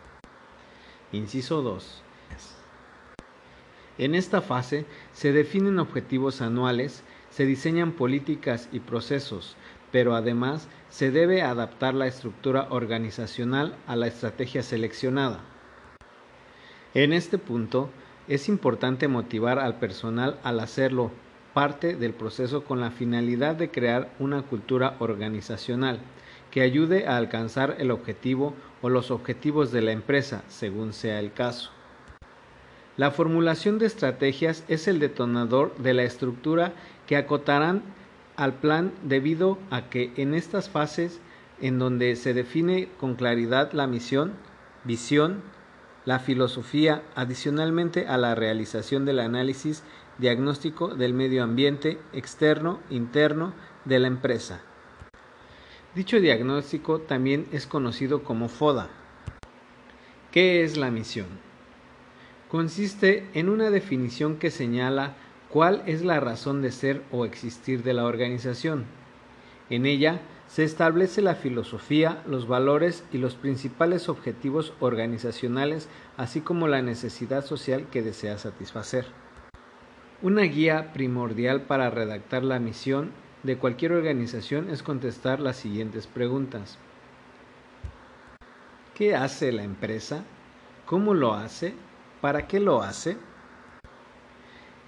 Inciso 1.13 1.61
2. 1.61 2.03
En 3.99 4.15
esta 4.15 4.41
fase 4.41 4.85
se 5.13 5.31
definen 5.31 5.79
objetivos 5.79 6.41
anuales, 6.41 7.05
se 7.29 7.45
diseñan 7.45 7.93
políticas 7.93 8.67
y 8.73 8.81
procesos, 8.81 9.55
pero 9.93 10.13
además 10.13 10.67
se 10.89 11.09
debe 11.09 11.43
adaptar 11.43 11.93
la 11.93 12.07
estructura 12.07 12.67
organizacional 12.69 13.77
a 13.87 13.95
la 13.95 14.07
estrategia 14.07 14.61
seleccionada. 14.61 15.39
En 16.95 17.13
este 17.13 17.37
punto, 17.37 17.89
es 18.27 18.49
importante 18.49 19.07
motivar 19.07 19.57
al 19.57 19.79
personal 19.79 20.37
al 20.43 20.59
hacerlo 20.59 21.11
parte 21.53 21.95
del 21.95 22.13
proceso 22.13 22.63
con 22.63 22.79
la 22.79 22.91
finalidad 22.91 23.55
de 23.55 23.69
crear 23.69 24.11
una 24.19 24.41
cultura 24.43 24.95
organizacional 24.99 25.99
que 26.51 26.61
ayude 26.61 27.07
a 27.07 27.17
alcanzar 27.17 27.75
el 27.79 27.91
objetivo 27.91 28.53
o 28.81 28.89
los 28.89 29.11
objetivos 29.11 29.71
de 29.71 29.81
la 29.81 29.91
empresa, 29.91 30.43
según 30.47 30.93
sea 30.93 31.19
el 31.19 31.31
caso. 31.33 31.71
La 32.97 33.11
formulación 33.11 33.79
de 33.79 33.85
estrategias 33.85 34.63
es 34.67 34.87
el 34.87 34.99
detonador 34.99 35.75
de 35.77 35.93
la 35.93 36.03
estructura 36.03 36.73
que 37.07 37.15
acotarán 37.15 37.83
al 38.35 38.53
plan 38.53 38.91
debido 39.03 39.57
a 39.69 39.89
que 39.89 40.11
en 40.17 40.33
estas 40.33 40.69
fases 40.69 41.21
en 41.61 41.79
donde 41.79 42.15
se 42.15 42.33
define 42.33 42.89
con 42.99 43.15
claridad 43.15 43.71
la 43.71 43.87
misión, 43.87 44.33
visión, 44.83 45.41
la 46.05 46.19
filosofía, 46.19 47.03
adicionalmente 47.15 48.07
a 48.07 48.17
la 48.17 48.35
realización 48.35 49.05
del 49.05 49.19
análisis 49.19 49.83
diagnóstico 50.21 50.95
del 50.95 51.13
medio 51.15 51.43
ambiente 51.43 51.97
externo, 52.13 52.79
interno 52.91 53.53
de 53.85 53.99
la 53.99 54.07
empresa. 54.07 54.61
Dicho 55.95 56.21
diagnóstico 56.21 56.99
también 57.01 57.47
es 57.51 57.65
conocido 57.65 58.23
como 58.23 58.47
FODA. 58.47 58.87
¿Qué 60.31 60.63
es 60.63 60.77
la 60.77 60.91
misión? 60.91 61.27
Consiste 62.49 63.27
en 63.33 63.49
una 63.49 63.71
definición 63.71 64.37
que 64.37 64.51
señala 64.51 65.15
cuál 65.49 65.81
es 65.87 66.03
la 66.03 66.19
razón 66.19 66.61
de 66.61 66.71
ser 66.71 67.01
o 67.11 67.25
existir 67.25 67.81
de 67.83 67.93
la 67.93 68.05
organización. 68.05 68.85
En 69.69 69.85
ella 69.85 70.21
se 70.47 70.63
establece 70.63 71.21
la 71.21 71.35
filosofía, 71.35 72.21
los 72.27 72.47
valores 72.47 73.03
y 73.11 73.17
los 73.17 73.35
principales 73.35 74.07
objetivos 74.07 74.73
organizacionales, 74.79 75.89
así 76.15 76.41
como 76.41 76.67
la 76.67 76.81
necesidad 76.81 77.43
social 77.43 77.87
que 77.89 78.01
desea 78.01 78.37
satisfacer. 78.37 79.07
Una 80.23 80.43
guía 80.43 80.93
primordial 80.93 81.63
para 81.63 81.89
redactar 81.89 82.43
la 82.43 82.59
misión 82.59 83.09
de 83.41 83.57
cualquier 83.57 83.93
organización 83.93 84.69
es 84.69 84.83
contestar 84.83 85.39
las 85.39 85.55
siguientes 85.55 86.05
preguntas. 86.05 86.77
¿Qué 88.93 89.15
hace 89.15 89.51
la 89.51 89.63
empresa? 89.63 90.23
¿Cómo 90.85 91.15
lo 91.15 91.33
hace? 91.33 91.73
¿Para 92.21 92.45
qué 92.45 92.59
lo 92.59 92.83
hace? 92.83 93.17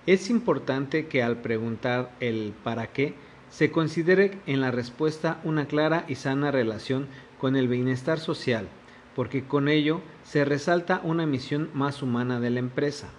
Es 0.05 0.29
importante 0.29 1.07
que 1.07 1.23
al 1.23 1.37
preguntar 1.37 2.11
el 2.19 2.53
para 2.63 2.93
qué 2.93 3.15
se 3.49 3.71
considere 3.71 4.37
en 4.45 4.61
la 4.61 4.69
respuesta 4.69 5.39
una 5.43 5.65
clara 5.65 6.05
y 6.07 6.13
sana 6.13 6.51
relación 6.51 7.07
con 7.39 7.55
el 7.55 7.67
bienestar 7.67 8.19
social, 8.19 8.67
porque 9.15 9.47
con 9.47 9.67
ello 9.67 10.01
se 10.23 10.45
resalta 10.45 11.01
una 11.03 11.25
misión 11.25 11.71
más 11.73 12.03
humana 12.03 12.39
de 12.39 12.51
la 12.51 12.59
empresa, 12.59 13.09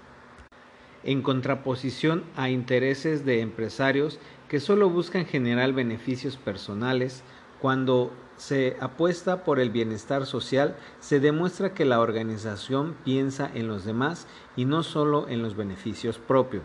en 1.04 1.22
contraposición 1.22 2.24
a 2.36 2.50
intereses 2.50 3.24
de 3.24 3.40
empresarios 3.40 4.18
que 4.48 4.60
solo 4.60 4.90
buscan 4.90 5.26
generar 5.26 5.72
beneficios 5.72 6.36
personales, 6.36 7.22
cuando 7.60 8.12
se 8.36 8.76
apuesta 8.80 9.44
por 9.44 9.60
el 9.60 9.70
bienestar 9.70 10.26
social, 10.26 10.76
se 11.00 11.20
demuestra 11.20 11.74
que 11.74 11.84
la 11.84 12.00
organización 12.00 12.94
piensa 13.04 13.50
en 13.54 13.68
los 13.68 13.84
demás 13.84 14.26
y 14.56 14.64
no 14.64 14.82
solo 14.82 15.28
en 15.28 15.42
los 15.42 15.56
beneficios 15.56 16.18
propios. 16.18 16.64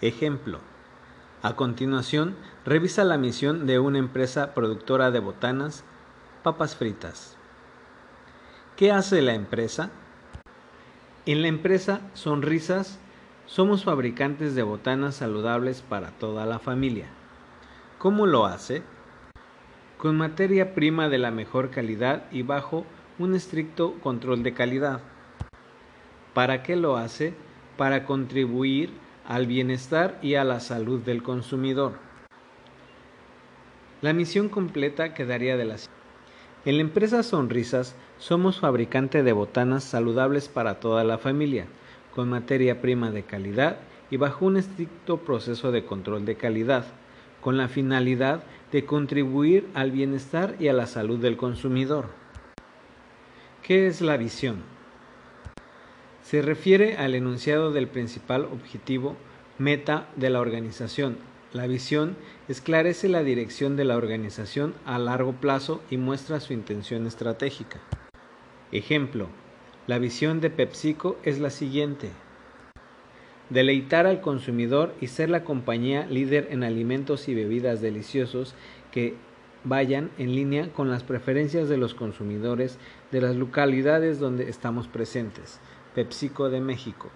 Ejemplo. 0.00 0.60
A 1.40 1.54
continuación, 1.54 2.34
revisa 2.64 3.04
la 3.04 3.16
misión 3.16 3.66
de 3.66 3.78
una 3.78 3.98
empresa 3.98 4.54
productora 4.54 5.12
de 5.12 5.20
botanas, 5.20 5.84
papas 6.42 6.74
fritas. 6.74 7.36
¿Qué 8.76 8.90
hace 8.90 9.22
la 9.22 9.34
empresa? 9.34 9.90
En 11.28 11.42
la 11.42 11.48
empresa 11.48 12.00
Sonrisas 12.14 12.98
somos 13.44 13.84
fabricantes 13.84 14.54
de 14.54 14.62
botanas 14.62 15.16
saludables 15.16 15.82
para 15.82 16.10
toda 16.12 16.46
la 16.46 16.58
familia. 16.58 17.04
¿Cómo 17.98 18.24
lo 18.24 18.46
hace? 18.46 18.80
Con 19.98 20.16
materia 20.16 20.74
prima 20.74 21.10
de 21.10 21.18
la 21.18 21.30
mejor 21.30 21.68
calidad 21.68 22.24
y 22.32 22.44
bajo 22.44 22.86
un 23.18 23.34
estricto 23.34 24.00
control 24.00 24.42
de 24.42 24.54
calidad. 24.54 25.02
¿Para 26.32 26.62
qué 26.62 26.76
lo 26.76 26.96
hace? 26.96 27.34
Para 27.76 28.06
contribuir 28.06 28.88
al 29.26 29.46
bienestar 29.46 30.18
y 30.22 30.36
a 30.36 30.44
la 30.44 30.60
salud 30.60 31.02
del 31.02 31.22
consumidor. 31.22 31.98
La 34.00 34.14
misión 34.14 34.48
completa 34.48 35.12
quedaría 35.12 35.58
de 35.58 35.66
la 35.66 35.76
En 36.64 36.76
la 36.76 36.80
empresa 36.80 37.22
Sonrisas 37.22 37.94
somos 38.18 38.58
fabricante 38.58 39.22
de 39.22 39.32
botanas 39.32 39.84
saludables 39.84 40.48
para 40.48 40.80
toda 40.80 41.04
la 41.04 41.18
familia, 41.18 41.66
con 42.14 42.28
materia 42.28 42.80
prima 42.80 43.10
de 43.10 43.22
calidad 43.22 43.78
y 44.10 44.16
bajo 44.16 44.46
un 44.46 44.56
estricto 44.56 45.18
proceso 45.18 45.70
de 45.70 45.84
control 45.84 46.24
de 46.24 46.36
calidad, 46.36 46.86
con 47.40 47.56
la 47.56 47.68
finalidad 47.68 48.42
de 48.72 48.84
contribuir 48.84 49.68
al 49.74 49.92
bienestar 49.92 50.56
y 50.58 50.68
a 50.68 50.72
la 50.72 50.86
salud 50.86 51.18
del 51.18 51.36
consumidor. 51.36 52.06
¿Qué 53.62 53.86
es 53.86 54.00
la 54.00 54.16
visión? 54.16 54.62
Se 56.22 56.42
refiere 56.42 56.96
al 56.96 57.14
enunciado 57.14 57.70
del 57.70 57.86
principal 57.86 58.44
objetivo, 58.44 59.16
meta 59.58 60.08
de 60.16 60.30
la 60.30 60.40
organización. 60.40 61.16
La 61.52 61.66
visión 61.66 62.16
esclarece 62.48 63.08
la 63.08 63.22
dirección 63.22 63.76
de 63.76 63.84
la 63.84 63.96
organización 63.96 64.74
a 64.84 64.98
largo 64.98 65.32
plazo 65.32 65.80
y 65.90 65.96
muestra 65.96 66.40
su 66.40 66.52
intención 66.52 67.06
estratégica. 67.06 67.80
Ejemplo, 68.70 69.28
la 69.86 69.98
visión 69.98 70.40
de 70.40 70.50
PepsiCo 70.50 71.16
es 71.22 71.38
la 71.38 71.48
siguiente. 71.48 72.10
Deleitar 73.48 74.06
al 74.06 74.20
consumidor 74.20 74.94
y 75.00 75.06
ser 75.06 75.30
la 75.30 75.42
compañía 75.42 76.04
líder 76.04 76.48
en 76.50 76.62
alimentos 76.62 77.28
y 77.28 77.34
bebidas 77.34 77.80
deliciosos 77.80 78.54
que 78.92 79.14
vayan 79.64 80.10
en 80.18 80.34
línea 80.34 80.70
con 80.74 80.90
las 80.90 81.02
preferencias 81.02 81.70
de 81.70 81.78
los 81.78 81.94
consumidores 81.94 82.78
de 83.10 83.22
las 83.22 83.36
localidades 83.36 84.18
donde 84.18 84.50
estamos 84.50 84.86
presentes. 84.86 85.60
PepsiCo 85.94 86.50
de 86.50 86.60
México. 86.60 87.08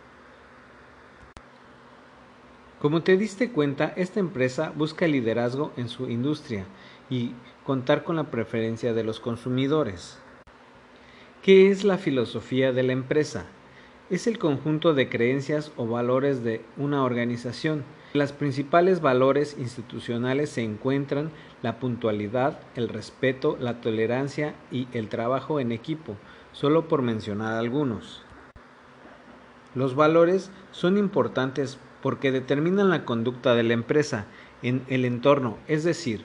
Como 2.81 3.03
te 3.03 3.19
diste 3.19 3.53
cuenta, 3.53 3.93
esta 3.95 4.21
empresa 4.21 4.73
busca 4.75 5.07
liderazgo 5.07 5.73
en 5.77 5.91
su 5.91 6.09
industria 6.09 6.65
y 7.11 7.35
contar 7.65 8.05
con 8.05 8.17
la 8.17 8.31
preferencia 8.31 8.95
de 8.95 9.05
los 9.05 9.21
consumidores. 9.21 10.22
¿Qué 11.43 11.73
es 11.73 11.83
la 11.83 11.99
filosofía 11.99 12.71
de 12.71 12.85
la 12.85 12.93
empresa? 12.93 13.47
Es 14.11 14.29
el 14.29 14.39
conjunto 14.39 14.95
de 14.95 15.09
creencias 15.09 15.73
o 15.77 15.89
valores 15.89 16.45
de 16.45 16.65
una 16.77 17.03
organización. 17.03 17.83
Las 18.13 18.33
principales 18.33 19.01
valores 19.01 19.57
institucionales 19.59 20.51
se 20.51 20.63
encuentran 20.63 21.33
la 21.61 21.81
puntualidad, 21.81 22.61
el 22.77 22.89
respeto, 22.89 23.57
la 23.59 23.81
tolerancia 23.81 24.55
y 24.71 24.87
el 24.93 25.09
trabajo 25.09 25.59
en 25.59 25.73
equipo, 25.73 26.15
solo 26.53 26.87
por 26.87 27.03
mencionar 27.03 27.55
algunos. 27.55 28.23
Los 29.75 29.97
valores 29.97 30.53
son 30.71 30.97
importantes 30.97 31.77
porque 32.03 32.31
determinan 32.31 32.89
la 32.89 33.05
conducta 33.05 33.57
de 33.57 33.65
la 33.65 33.73
empresa 33.73 34.27
en 34.63 34.85
el 34.87 35.05
entorno, 35.05 35.59
es 35.67 35.83
decir, 35.83 36.25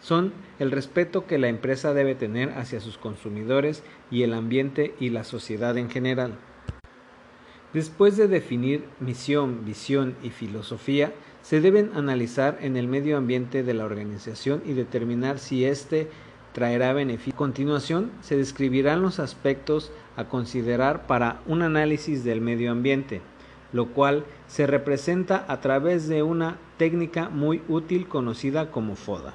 son 0.00 0.32
el 0.58 0.70
respeto 0.70 1.26
que 1.26 1.38
la 1.38 1.48
empresa 1.48 1.94
debe 1.94 2.14
tener 2.14 2.50
hacia 2.50 2.80
sus 2.80 2.98
consumidores 2.98 3.82
y 4.10 4.22
el 4.22 4.34
ambiente 4.34 4.94
y 5.00 5.10
la 5.10 5.24
sociedad 5.24 5.76
en 5.76 5.90
general. 5.90 6.34
Después 7.72 8.16
de 8.16 8.28
definir 8.28 8.84
misión, 8.98 9.64
visión 9.64 10.16
y 10.22 10.30
filosofía, 10.30 11.12
se 11.42 11.60
deben 11.60 11.90
analizar 11.94 12.58
en 12.62 12.76
el 12.76 12.88
medio 12.88 13.16
ambiente 13.16 13.62
de 13.62 13.74
la 13.74 13.84
organización 13.84 14.62
y 14.64 14.72
determinar 14.72 15.38
si 15.38 15.64
éste 15.64 16.08
traerá 16.52 16.92
beneficio. 16.92 17.34
A 17.34 17.36
continuación, 17.36 18.10
se 18.22 18.36
describirán 18.36 19.02
los 19.02 19.18
aspectos 19.18 19.92
a 20.16 20.24
considerar 20.24 21.06
para 21.06 21.40
un 21.46 21.62
análisis 21.62 22.24
del 22.24 22.40
medio 22.40 22.72
ambiente, 22.72 23.20
lo 23.72 23.88
cual 23.88 24.24
se 24.46 24.66
representa 24.66 25.44
a 25.46 25.60
través 25.60 26.08
de 26.08 26.22
una 26.22 26.58
técnica 26.78 27.28
muy 27.28 27.62
útil 27.68 28.08
conocida 28.08 28.70
como 28.70 28.96
FODA. 28.96 29.34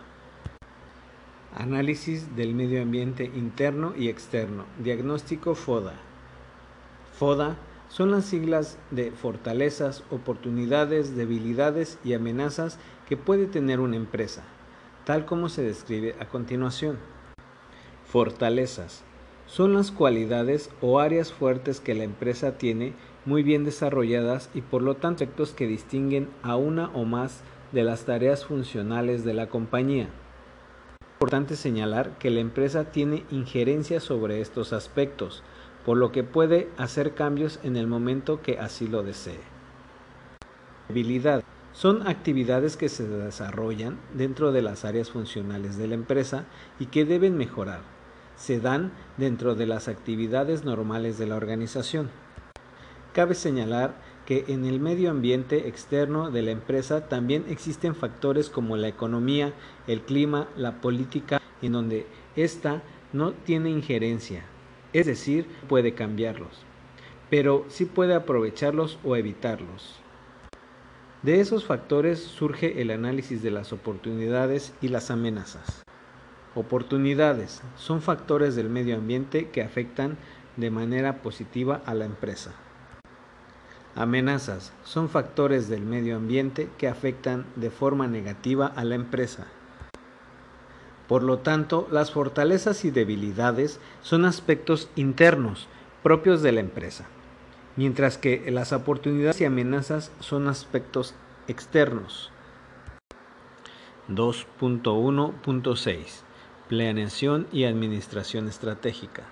Análisis 1.55 2.35
del 2.35 2.55
medio 2.55 2.81
ambiente 2.81 3.25
interno 3.35 3.93
y 3.95 4.09
externo. 4.09 4.65
Diagnóstico 4.79 5.53
FODA. 5.53 5.93
FODA 7.13 7.57
son 7.89 8.09
las 8.09 8.25
siglas 8.25 8.79
de 8.89 9.11
fortalezas, 9.11 10.03
oportunidades, 10.09 11.15
debilidades 11.15 11.99
y 12.03 12.13
amenazas 12.13 12.79
que 13.07 13.17
puede 13.17 13.45
tener 13.45 13.79
una 13.79 13.97
empresa, 13.97 14.43
tal 15.05 15.25
como 15.25 15.47
se 15.47 15.61
describe 15.61 16.15
a 16.19 16.25
continuación. 16.25 16.97
Fortalezas 18.05 19.03
son 19.45 19.75
las 19.75 19.91
cualidades 19.91 20.71
o 20.81 20.99
áreas 20.99 21.31
fuertes 21.31 21.79
que 21.79 21.93
la 21.93 22.03
empresa 22.03 22.57
tiene 22.57 22.93
muy 23.25 23.43
bien 23.43 23.63
desarrolladas 23.63 24.49
y 24.55 24.61
por 24.61 24.81
lo 24.81 24.95
tanto 24.95 25.23
aspectos 25.23 25.51
que 25.51 25.67
distinguen 25.67 26.29
a 26.41 26.55
una 26.55 26.89
o 26.95 27.05
más 27.05 27.41
de 27.71 27.83
las 27.83 28.05
tareas 28.05 28.43
funcionales 28.43 29.23
de 29.23 29.35
la 29.35 29.49
compañía. 29.49 30.09
Importante 31.23 31.55
señalar 31.55 32.17
que 32.17 32.29
la 32.29 32.41
empresa 32.41 32.91
tiene 32.91 33.23
injerencia 33.31 34.01
sobre 34.01 34.41
estos 34.41 34.73
aspectos, 34.73 35.41
por 35.85 35.95
lo 35.95 36.11
que 36.11 36.25
puede 36.25 36.67
hacer 36.75 37.15
cambios 37.15 37.61
en 37.63 37.77
el 37.77 37.87
momento 37.87 38.41
que 38.41 38.59
así 38.59 38.89
lo 38.89 39.03
desee. 39.03 39.39
Son 41.71 42.05
actividades 42.09 42.75
que 42.75 42.89
se 42.89 43.07
desarrollan 43.07 43.99
dentro 44.13 44.51
de 44.51 44.63
las 44.63 44.83
áreas 44.83 45.11
funcionales 45.11 45.77
de 45.77 45.87
la 45.87 45.95
empresa 45.95 46.43
y 46.77 46.87
que 46.87 47.05
deben 47.05 47.37
mejorar. 47.37 47.79
Se 48.35 48.59
dan 48.59 48.91
dentro 49.15 49.55
de 49.55 49.65
las 49.65 49.87
actividades 49.87 50.65
normales 50.65 51.17
de 51.17 51.27
la 51.27 51.37
organización. 51.37 52.09
Cabe 53.13 53.35
señalar 53.35 53.95
que 54.25 54.45
en 54.47 54.65
el 54.65 54.79
medio 54.79 55.11
ambiente 55.11 55.67
externo 55.67 56.31
de 56.31 56.41
la 56.41 56.51
empresa 56.51 57.07
también 57.09 57.45
existen 57.49 57.95
factores 57.95 58.49
como 58.49 58.77
la 58.77 58.87
economía, 58.87 59.53
el 59.87 60.01
clima, 60.01 60.47
la 60.55 60.81
política, 60.81 61.41
en 61.61 61.73
donde 61.73 62.05
ésta 62.35 62.81
no 63.11 63.31
tiene 63.31 63.69
injerencia, 63.69 64.43
es 64.93 65.05
decir, 65.05 65.45
puede 65.67 65.93
cambiarlos, 65.93 66.63
pero 67.29 67.65
sí 67.67 67.85
puede 67.85 68.15
aprovecharlos 68.15 68.97
o 69.03 69.15
evitarlos. 69.15 69.99
De 71.21 71.39
esos 71.39 71.63
factores 71.63 72.19
surge 72.19 72.81
el 72.81 72.91
análisis 72.91 73.41
de 73.41 73.51
las 73.51 73.71
oportunidades 73.71 74.73
y 74.81 74.89
las 74.89 75.09
amenazas. 75.09 75.83
Oportunidades 76.53 77.61
son 77.77 78.01
factores 78.01 78.55
del 78.55 78.69
medio 78.69 78.97
ambiente 78.97 79.49
que 79.49 79.63
afectan 79.63 80.17
de 80.57 80.69
manera 80.69 81.21
positiva 81.21 81.81
a 81.85 81.93
la 81.93 82.05
empresa. 82.05 82.53
Amenazas 83.95 84.73
son 84.83 85.07
factores 85.07 85.69
del 85.69 85.81
medio 85.81 86.15
ambiente 86.15 86.67
que 86.79 86.87
afectan 86.87 87.45
de 87.55 87.69
forma 87.69 88.07
negativa 88.07 88.65
a 88.65 88.83
la 88.83 88.95
empresa. 88.95 89.45
Por 91.07 91.21
lo 91.21 91.39
tanto, 91.39 91.87
las 91.91 92.11
fortalezas 92.11 92.85
y 92.85 92.91
debilidades 92.91 93.79
son 94.01 94.25
aspectos 94.25 94.89
internos 94.95 95.67
propios 96.01 96.41
de 96.41 96.53
la 96.53 96.61
empresa, 96.61 97.05
mientras 97.75 98.17
que 98.17 98.49
las 98.49 98.73
oportunidades 98.73 99.39
y 99.39 99.45
amenazas 99.45 100.11
son 100.19 100.47
aspectos 100.47 101.13
externos. 101.47 102.31
2.1.6 104.09 106.23
Planeación 106.67 107.45
y 107.51 107.65
administración 107.65 108.47
estratégica. 108.47 109.23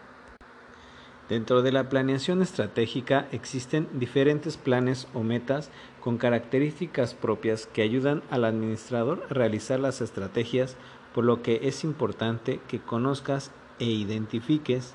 Dentro 1.32 1.62
de 1.62 1.72
la 1.72 1.88
planeación 1.88 2.42
estratégica 2.42 3.30
existen 3.32 3.88
diferentes 3.94 4.58
planes 4.58 5.08
o 5.14 5.24
metas 5.24 5.72
con 6.02 6.18
características 6.18 7.14
propias 7.14 7.68
que 7.68 7.82
ayudan 7.82 8.22
al 8.30 8.44
administrador 8.44 9.24
a 9.30 9.34
realizar 9.34 9.80
las 9.80 10.02
estrategias, 10.02 10.76
por 11.16 11.24
lo 11.24 11.42
que 11.42 11.62
es 11.70 11.86
importante 11.86 12.60
que 12.68 12.82
conozcas 12.82 13.52
e 13.80 13.86
identifiques 13.86 14.94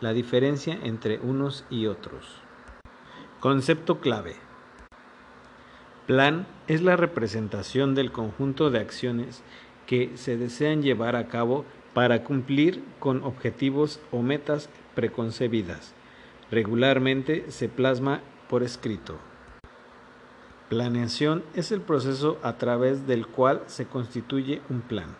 la 0.00 0.12
diferencia 0.12 0.76
entre 0.82 1.20
unos 1.20 1.64
y 1.70 1.86
otros. 1.86 2.26
Concepto 3.38 4.00
clave. 4.00 4.34
Plan 6.08 6.48
es 6.66 6.82
la 6.82 6.96
representación 6.96 7.94
del 7.94 8.10
conjunto 8.10 8.70
de 8.70 8.80
acciones 8.80 9.44
que 9.86 10.16
se 10.16 10.36
desean 10.36 10.82
llevar 10.82 11.14
a 11.14 11.28
cabo 11.28 11.64
para 11.98 12.22
cumplir 12.22 12.84
con 13.00 13.24
objetivos 13.24 13.98
o 14.12 14.22
metas 14.22 14.70
preconcebidas. 14.94 15.94
Regularmente 16.48 17.50
se 17.50 17.68
plasma 17.68 18.20
por 18.48 18.62
escrito. 18.62 19.18
Planeación 20.68 21.42
es 21.54 21.72
el 21.72 21.80
proceso 21.80 22.38
a 22.44 22.56
través 22.56 23.08
del 23.08 23.26
cual 23.26 23.64
se 23.66 23.86
constituye 23.86 24.62
un 24.70 24.80
plan. 24.80 25.16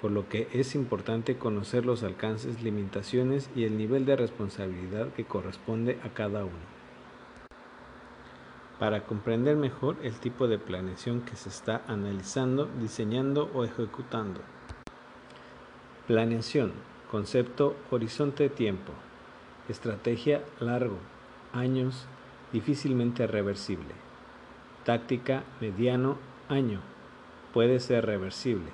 por 0.00 0.10
lo 0.10 0.28
que 0.28 0.48
es 0.52 0.74
importante 0.74 1.36
conocer 1.36 1.86
los 1.86 2.02
alcances, 2.02 2.62
limitaciones 2.62 3.50
y 3.54 3.64
el 3.64 3.76
nivel 3.76 4.06
de 4.06 4.16
responsabilidad 4.16 5.08
que 5.12 5.24
corresponde 5.24 5.98
a 6.04 6.08
cada 6.10 6.44
uno 6.44 6.80
para 8.80 9.04
comprender 9.04 9.58
mejor 9.58 9.98
el 10.02 10.14
tipo 10.14 10.48
de 10.48 10.58
planeación 10.58 11.20
que 11.20 11.36
se 11.36 11.50
está 11.50 11.82
analizando, 11.86 12.66
diseñando 12.80 13.50
o 13.52 13.62
ejecutando. 13.62 14.40
Planeación, 16.06 16.72
concepto 17.10 17.76
horizonte 17.90 18.44
de 18.44 18.48
tiempo, 18.48 18.94
estrategia 19.68 20.42
largo, 20.60 20.96
años, 21.52 22.06
difícilmente 22.54 23.26
reversible. 23.26 23.94
Táctica 24.86 25.44
mediano, 25.60 26.16
año, 26.48 26.80
puede 27.52 27.80
ser 27.80 28.06
reversible. 28.06 28.70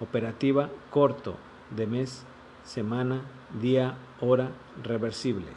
Operativa 0.00 0.68
corto, 0.90 1.36
de 1.70 1.86
mes, 1.86 2.24
semana, 2.64 3.22
día, 3.60 3.94
hora, 4.20 4.50
reversible. 4.82 5.48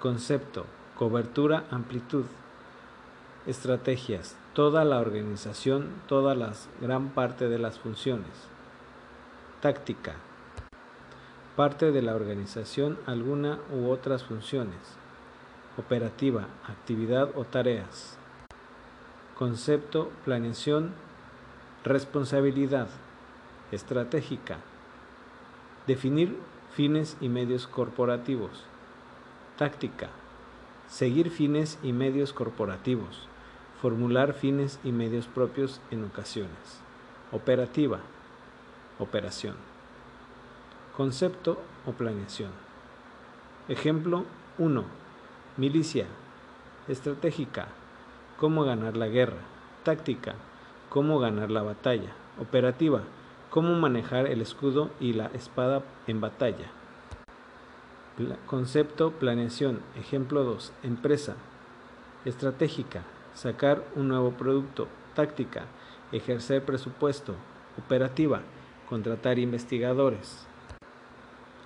Concepto, 0.00 0.66
cobertura, 0.96 1.64
amplitud, 1.70 2.24
Estrategias. 3.48 4.36
Toda 4.52 4.84
la 4.84 4.98
organización, 4.98 5.88
toda 6.06 6.34
la 6.34 6.52
gran 6.82 7.08
parte 7.08 7.48
de 7.48 7.58
las 7.58 7.78
funciones. 7.78 8.28
Táctica. 9.62 10.16
Parte 11.56 11.90
de 11.90 12.02
la 12.02 12.14
organización, 12.14 12.98
alguna 13.06 13.58
u 13.72 13.88
otras 13.88 14.24
funciones. 14.24 14.76
Operativa, 15.78 16.46
actividad 16.68 17.30
o 17.36 17.44
tareas. 17.44 18.18
Concepto, 19.34 20.10
planeación, 20.26 20.92
responsabilidad. 21.88 22.88
Estratégica. 23.72 24.58
Definir 25.86 26.38
fines 26.70 27.16
y 27.20 27.28
medios 27.28 27.66
corporativos. 27.66 28.64
Táctica. 29.56 30.10
Seguir 30.88 31.30
fines 31.30 31.78
y 31.82 31.92
medios 31.92 32.32
corporativos 32.32 33.28
Formular 33.80 34.34
fines 34.34 34.80
y 34.82 34.90
medios 34.90 35.26
propios 35.26 35.80
en 35.92 36.04
ocasiones. 36.04 36.80
Operativa. 37.30 38.00
Operación. 38.98 39.54
Concepto 40.96 41.62
o 41.86 41.92
planeación. 41.92 42.50
Ejemplo 43.68 44.24
1. 44.58 44.84
Milicia. 45.58 46.06
Estratégica. 46.88 47.68
Cómo 48.36 48.64
ganar 48.64 48.96
la 48.96 49.06
guerra. 49.06 49.38
Táctica. 49.84 50.34
Cómo 50.88 51.18
ganar 51.18 51.50
la 51.50 51.62
batalla. 51.62 52.12
Operativa. 52.40 53.02
Cómo 53.50 53.74
manejar 53.74 54.26
el 54.26 54.40
escudo 54.40 54.90
y 55.00 55.12
la 55.12 55.26
espada 55.26 55.82
en 56.06 56.20
batalla. 56.20 56.66
concepto, 58.46 59.12
planeación. 59.12 59.80
Ejemplo 59.96 60.44
2. 60.44 60.72
Empresa. 60.82 61.36
Estratégica 62.24 63.04
sacar 63.38 63.84
un 63.94 64.08
nuevo 64.08 64.32
producto, 64.32 64.88
táctica, 65.14 65.66
ejercer 66.10 66.64
presupuesto, 66.64 67.36
operativa, 67.78 68.40
contratar 68.88 69.38
investigadores. 69.38 70.44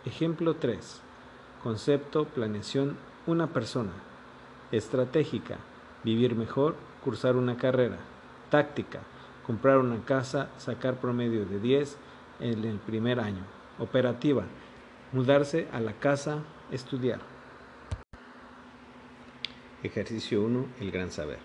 Ejemplo 0.05 0.57
3. 0.57 1.01
Concepto, 1.63 2.27
planeación, 2.27 2.99
una 3.27 3.47
persona. 3.47 3.93
Estratégica, 4.71 5.57
vivir 6.05 6.35
mejor, 6.35 6.77
cursar 7.03 7.37
una 7.37 7.57
carrera. 7.57 7.97
Táctica, 8.51 9.01
comprar 9.53 9.77
una 9.77 10.03
casa, 10.07 10.49
sacar 10.57 10.99
promedio 10.99 11.45
de 11.45 11.61
10 11.61 11.99
en 12.41 12.65
el 12.65 12.79
primer 12.79 13.21
año. 13.21 13.45
Operativa, 13.79 14.45
mudarse 15.13 15.69
a 15.73 15.81
la 15.81 15.93
casa, 15.93 16.39
estudiar. 16.71 17.21
Ejercicio 19.83 20.43
1. 20.43 20.69
El 20.81 20.91
Gran 20.91 21.11
Saber. 21.11 21.41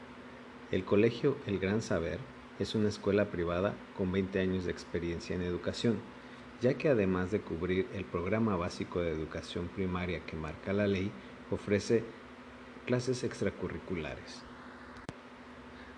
El 0.72 0.86
Colegio 0.86 1.36
El 1.46 1.60
Gran 1.60 1.82
Saber 1.82 2.20
es 2.60 2.76
una 2.76 2.88
escuela 2.88 3.26
privada 3.26 3.74
con 3.98 4.10
20 4.14 4.40
años 4.40 4.64
de 4.64 4.72
experiencia 4.72 5.36
en 5.36 5.42
educación, 5.42 5.98
ya 6.62 6.76
que 6.76 6.88
además 6.88 7.30
de 7.32 7.42
cubrir 7.42 7.90
el 7.94 8.06
programa 8.06 8.56
básico 8.56 9.02
de 9.02 9.12
educación 9.12 9.68
primaria 9.68 10.22
que 10.26 10.38
marca 10.38 10.72
la 10.72 10.88
ley, 10.88 11.12
ofrece 11.52 12.06
clases 12.86 13.26
extracurriculares. 13.26 14.47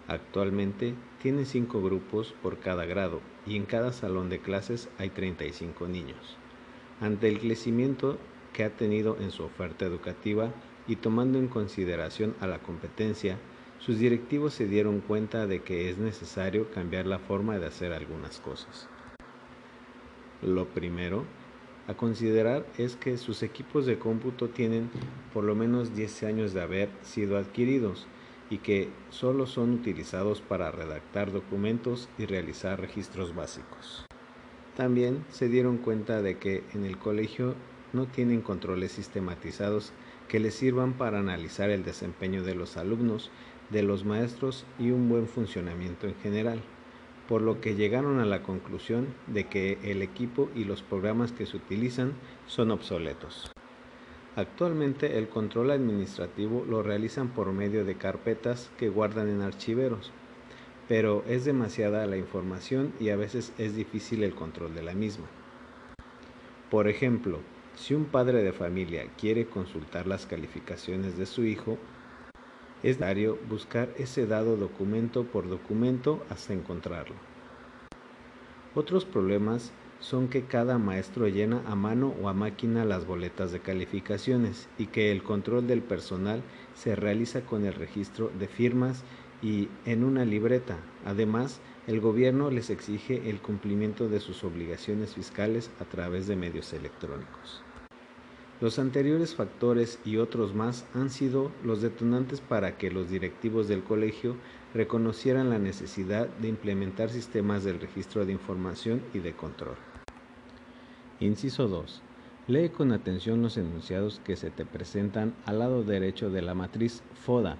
Actualmente 0.09 0.95
tiene 1.21 1.45
5 1.45 1.83
grupos 1.83 2.33
por 2.41 2.57
cada 2.57 2.85
grado 2.85 3.21
y 3.45 3.55
en 3.55 3.65
cada 3.65 3.93
salón 3.93 4.27
de 4.29 4.39
clases 4.39 4.89
hay 4.97 5.11
35 5.11 5.87
niños. 5.87 6.35
Ante 6.99 7.29
el 7.29 7.39
crecimiento 7.39 8.17
que 8.51 8.63
ha 8.63 8.71
tenido 8.71 9.17
en 9.21 9.29
su 9.29 9.43
oferta 9.43 9.85
educativa 9.85 10.51
y 10.87 10.95
tomando 10.95 11.37
en 11.37 11.47
consideración 11.47 12.33
a 12.39 12.47
la 12.47 12.57
competencia, 12.57 13.37
sus 13.77 13.99
directivos 13.99 14.55
se 14.55 14.65
dieron 14.65 14.99
cuenta 15.01 15.45
de 15.45 15.61
que 15.61 15.91
es 15.91 15.99
necesario 15.99 16.71
cambiar 16.71 17.05
la 17.05 17.19
forma 17.19 17.59
de 17.59 17.67
hacer 17.67 17.93
algunas 17.93 18.39
cosas. 18.39 18.89
Lo 20.41 20.65
primero 20.65 21.23
a 21.87 21.93
considerar 21.93 22.65
es 22.79 22.95
que 22.95 23.15
sus 23.17 23.43
equipos 23.43 23.85
de 23.85 23.99
cómputo 23.99 24.49
tienen 24.49 24.89
por 25.35 25.43
lo 25.43 25.53
menos 25.53 25.95
10 25.95 26.23
años 26.23 26.53
de 26.53 26.61
haber 26.61 26.89
sido 27.03 27.37
adquiridos 27.37 28.07
y 28.49 28.59
que 28.59 28.89
solo 29.09 29.45
son 29.45 29.73
utilizados 29.73 30.41
para 30.41 30.71
redactar 30.71 31.31
documentos 31.31 32.09
y 32.17 32.25
realizar 32.25 32.79
registros 32.79 33.35
básicos. 33.35 34.05
También 34.75 35.25
se 35.29 35.49
dieron 35.49 35.77
cuenta 35.77 36.21
de 36.21 36.37
que 36.37 36.63
en 36.73 36.85
el 36.85 36.97
colegio 36.97 37.55
no 37.93 38.05
tienen 38.05 38.41
controles 38.41 38.91
sistematizados 38.93 39.91
que 40.27 40.39
les 40.39 40.53
sirvan 40.53 40.93
para 40.93 41.19
analizar 41.19 41.69
el 41.69 41.83
desempeño 41.83 42.43
de 42.43 42.55
los 42.55 42.77
alumnos 42.77 43.31
de 43.69 43.83
los 43.83 44.05
maestros 44.05 44.65
y 44.79 44.91
un 44.91 45.09
buen 45.09 45.27
funcionamiento 45.27 46.07
en 46.07 46.15
general, 46.15 46.61
por 47.27 47.41
lo 47.41 47.61
que 47.61 47.75
llegaron 47.75 48.19
a 48.19 48.25
la 48.25 48.41
conclusión 48.41 49.07
de 49.27 49.47
que 49.47 49.77
el 49.83 50.01
equipo 50.01 50.49
y 50.55 50.63
los 50.63 50.81
programas 50.81 51.31
que 51.31 51.45
se 51.45 51.57
utilizan 51.57 52.13
son 52.47 52.71
obsoletos. 52.71 53.51
Actualmente 54.39 55.17
el 55.17 55.27
control 55.27 55.69
administrativo 55.69 56.63
lo 56.65 56.81
realizan 56.81 57.27
por 57.27 57.51
medio 57.51 57.83
de 57.83 57.95
carpetas 57.95 58.71
que 58.77 58.87
guardan 58.87 59.27
en 59.27 59.41
archiveros, 59.41 60.13
pero 60.87 61.25
es 61.27 61.43
demasiada 61.43 62.05
la 62.05 62.15
información 62.15 62.93
y 63.01 63.09
a 63.09 63.17
veces 63.17 63.51
es 63.57 63.75
difícil 63.75 64.23
el 64.23 64.33
control 64.33 64.73
de 64.73 64.81
la 64.81 64.93
misma. 64.93 65.25
Por 66.71 66.87
ejemplo, 66.87 67.39
si 67.75 67.93
un 67.93 68.05
padre 68.05 68.41
de 68.41 68.53
familia 68.53 69.07
quiere 69.19 69.45
consultar 69.45 70.07
las 70.07 70.25
calificaciones 70.25 71.17
de 71.17 71.25
su 71.25 71.43
hijo, 71.43 71.77
es 72.81 72.97
necesario 72.97 73.37
buscar 73.49 73.89
ese 73.97 74.25
dado 74.25 74.55
documento 74.55 75.25
por 75.25 75.49
documento 75.49 76.23
hasta 76.29 76.53
encontrarlo. 76.53 77.15
Otros 78.73 79.03
problemas 79.03 79.73
son 79.99 80.29
que 80.29 80.45
cada 80.45 80.77
maestro 80.77 81.27
llena 81.27 81.61
a 81.65 81.75
mano 81.75 82.13
o 82.21 82.29
a 82.29 82.33
máquina 82.33 82.85
las 82.85 83.05
boletas 83.05 83.51
de 83.51 83.59
calificaciones 83.59 84.69
y 84.77 84.87
que 84.87 85.11
el 85.11 85.23
control 85.23 85.67
del 85.67 85.81
personal 85.81 86.41
se 86.73 86.95
realiza 86.95 87.41
con 87.41 87.65
el 87.65 87.73
registro 87.73 88.31
de 88.39 88.47
firmas 88.47 89.03
y 89.41 89.69
en 89.85 90.03
una 90.03 90.25
libreta. 90.25 90.77
Además, 91.05 91.59
el 91.87 91.99
gobierno 91.99 92.49
les 92.49 92.69
exige 92.69 93.29
el 93.29 93.39
cumplimiento 93.39 94.07
de 94.07 94.19
sus 94.19 94.43
obligaciones 94.43 95.15
fiscales 95.15 95.69
a 95.79 95.85
través 95.85 96.27
de 96.27 96.35
medios 96.35 96.71
electrónicos. 96.73 97.63
Los 98.61 98.77
anteriores 98.77 99.35
factores 99.35 99.99
y 100.03 100.17
otros 100.17 100.53
más 100.53 100.85
han 100.93 101.09
sido 101.09 101.49
los 101.63 101.81
detonantes 101.81 102.41
para 102.41 102.77
que 102.77 102.91
los 102.91 103.09
directivos 103.09 103.69
del 103.69 103.83
colegio 103.83 104.35
reconocieran 104.73 105.49
la 105.49 105.59
necesidad 105.59 106.27
de 106.27 106.49
implementar 106.49 107.09
sistemas 107.09 107.63
del 107.63 107.79
registro 107.79 108.25
de 108.25 108.33
información 108.33 109.01
y 109.13 109.19
de 109.19 109.31
control. 109.31 109.88
Inciso 111.21 111.67
2. 111.67 112.01
Lee 112.47 112.69
con 112.69 112.93
atención 112.93 113.41
los 113.41 113.57
enunciados 113.57 114.21
que 114.23 114.37
se 114.37 114.51
te 114.51 114.65
presentan 114.65 115.35
al 115.45 115.59
lado 115.59 115.83
derecho 115.83 116.29
de 116.29 116.41
la 116.41 116.53
matriz 116.53 117.03
FODA. 117.25 117.57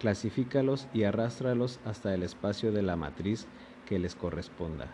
Clasifícalos 0.00 0.88
y 0.92 1.04
arrástralos 1.04 1.78
hasta 1.84 2.12
el 2.12 2.24
espacio 2.24 2.72
de 2.72 2.82
la 2.82 2.96
matriz 2.96 3.46
que 3.86 4.00
les 4.00 4.16
corresponda. 4.16 4.88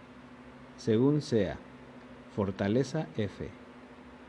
Según 0.76 1.22
sea, 1.22 1.58
fortaleza 2.36 3.08
F, 3.16 3.48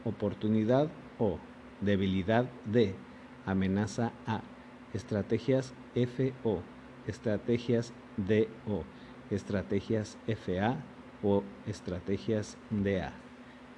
oportunidad 0.05 0.87
O, 1.19 1.37
debilidad 1.81 2.45
D, 2.65 2.95
amenaza 3.45 4.13
A, 4.25 4.41
estrategias 4.93 5.73
FO, 5.95 6.61
estrategias 7.07 7.91
DO, 8.15 8.83
estrategias 9.29 10.17
FA 10.27 10.77
o 11.21 11.43
estrategias 11.67 12.57
DA. 12.69 13.22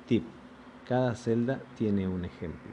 Tip. 0.06 0.24
Cada 0.88 1.16
celda 1.16 1.64
tiene 1.76 2.08
un 2.08 2.26
ejemplo. 2.26 2.72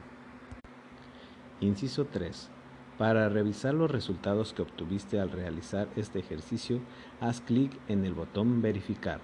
Inciso 1.61 2.05
3. 2.05 2.51
Para 2.99 3.31
revisar 3.31 3.73
los 3.73 3.91
resultados 3.91 4.53
que 4.53 4.61
obtuviste 4.61 5.19
al 5.19 5.31
realizar 5.31 5.89
este 5.97 6.19
ejercicio, 6.19 6.81
haz 7.23 7.41
clic 7.41 7.73
en 7.89 8.05
el 8.05 8.13
botón 8.13 8.61
Verificar. 8.61 9.21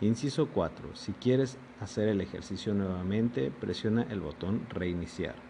Inciso 0.00 0.48
4. 0.54 0.94
Si 0.94 1.12
quieres 1.12 1.58
hacer 1.80 2.06
el 2.06 2.20
ejercicio 2.20 2.72
nuevamente, 2.72 3.50
presiona 3.50 4.02
el 4.04 4.20
botón 4.20 4.68
Reiniciar. 4.70 5.45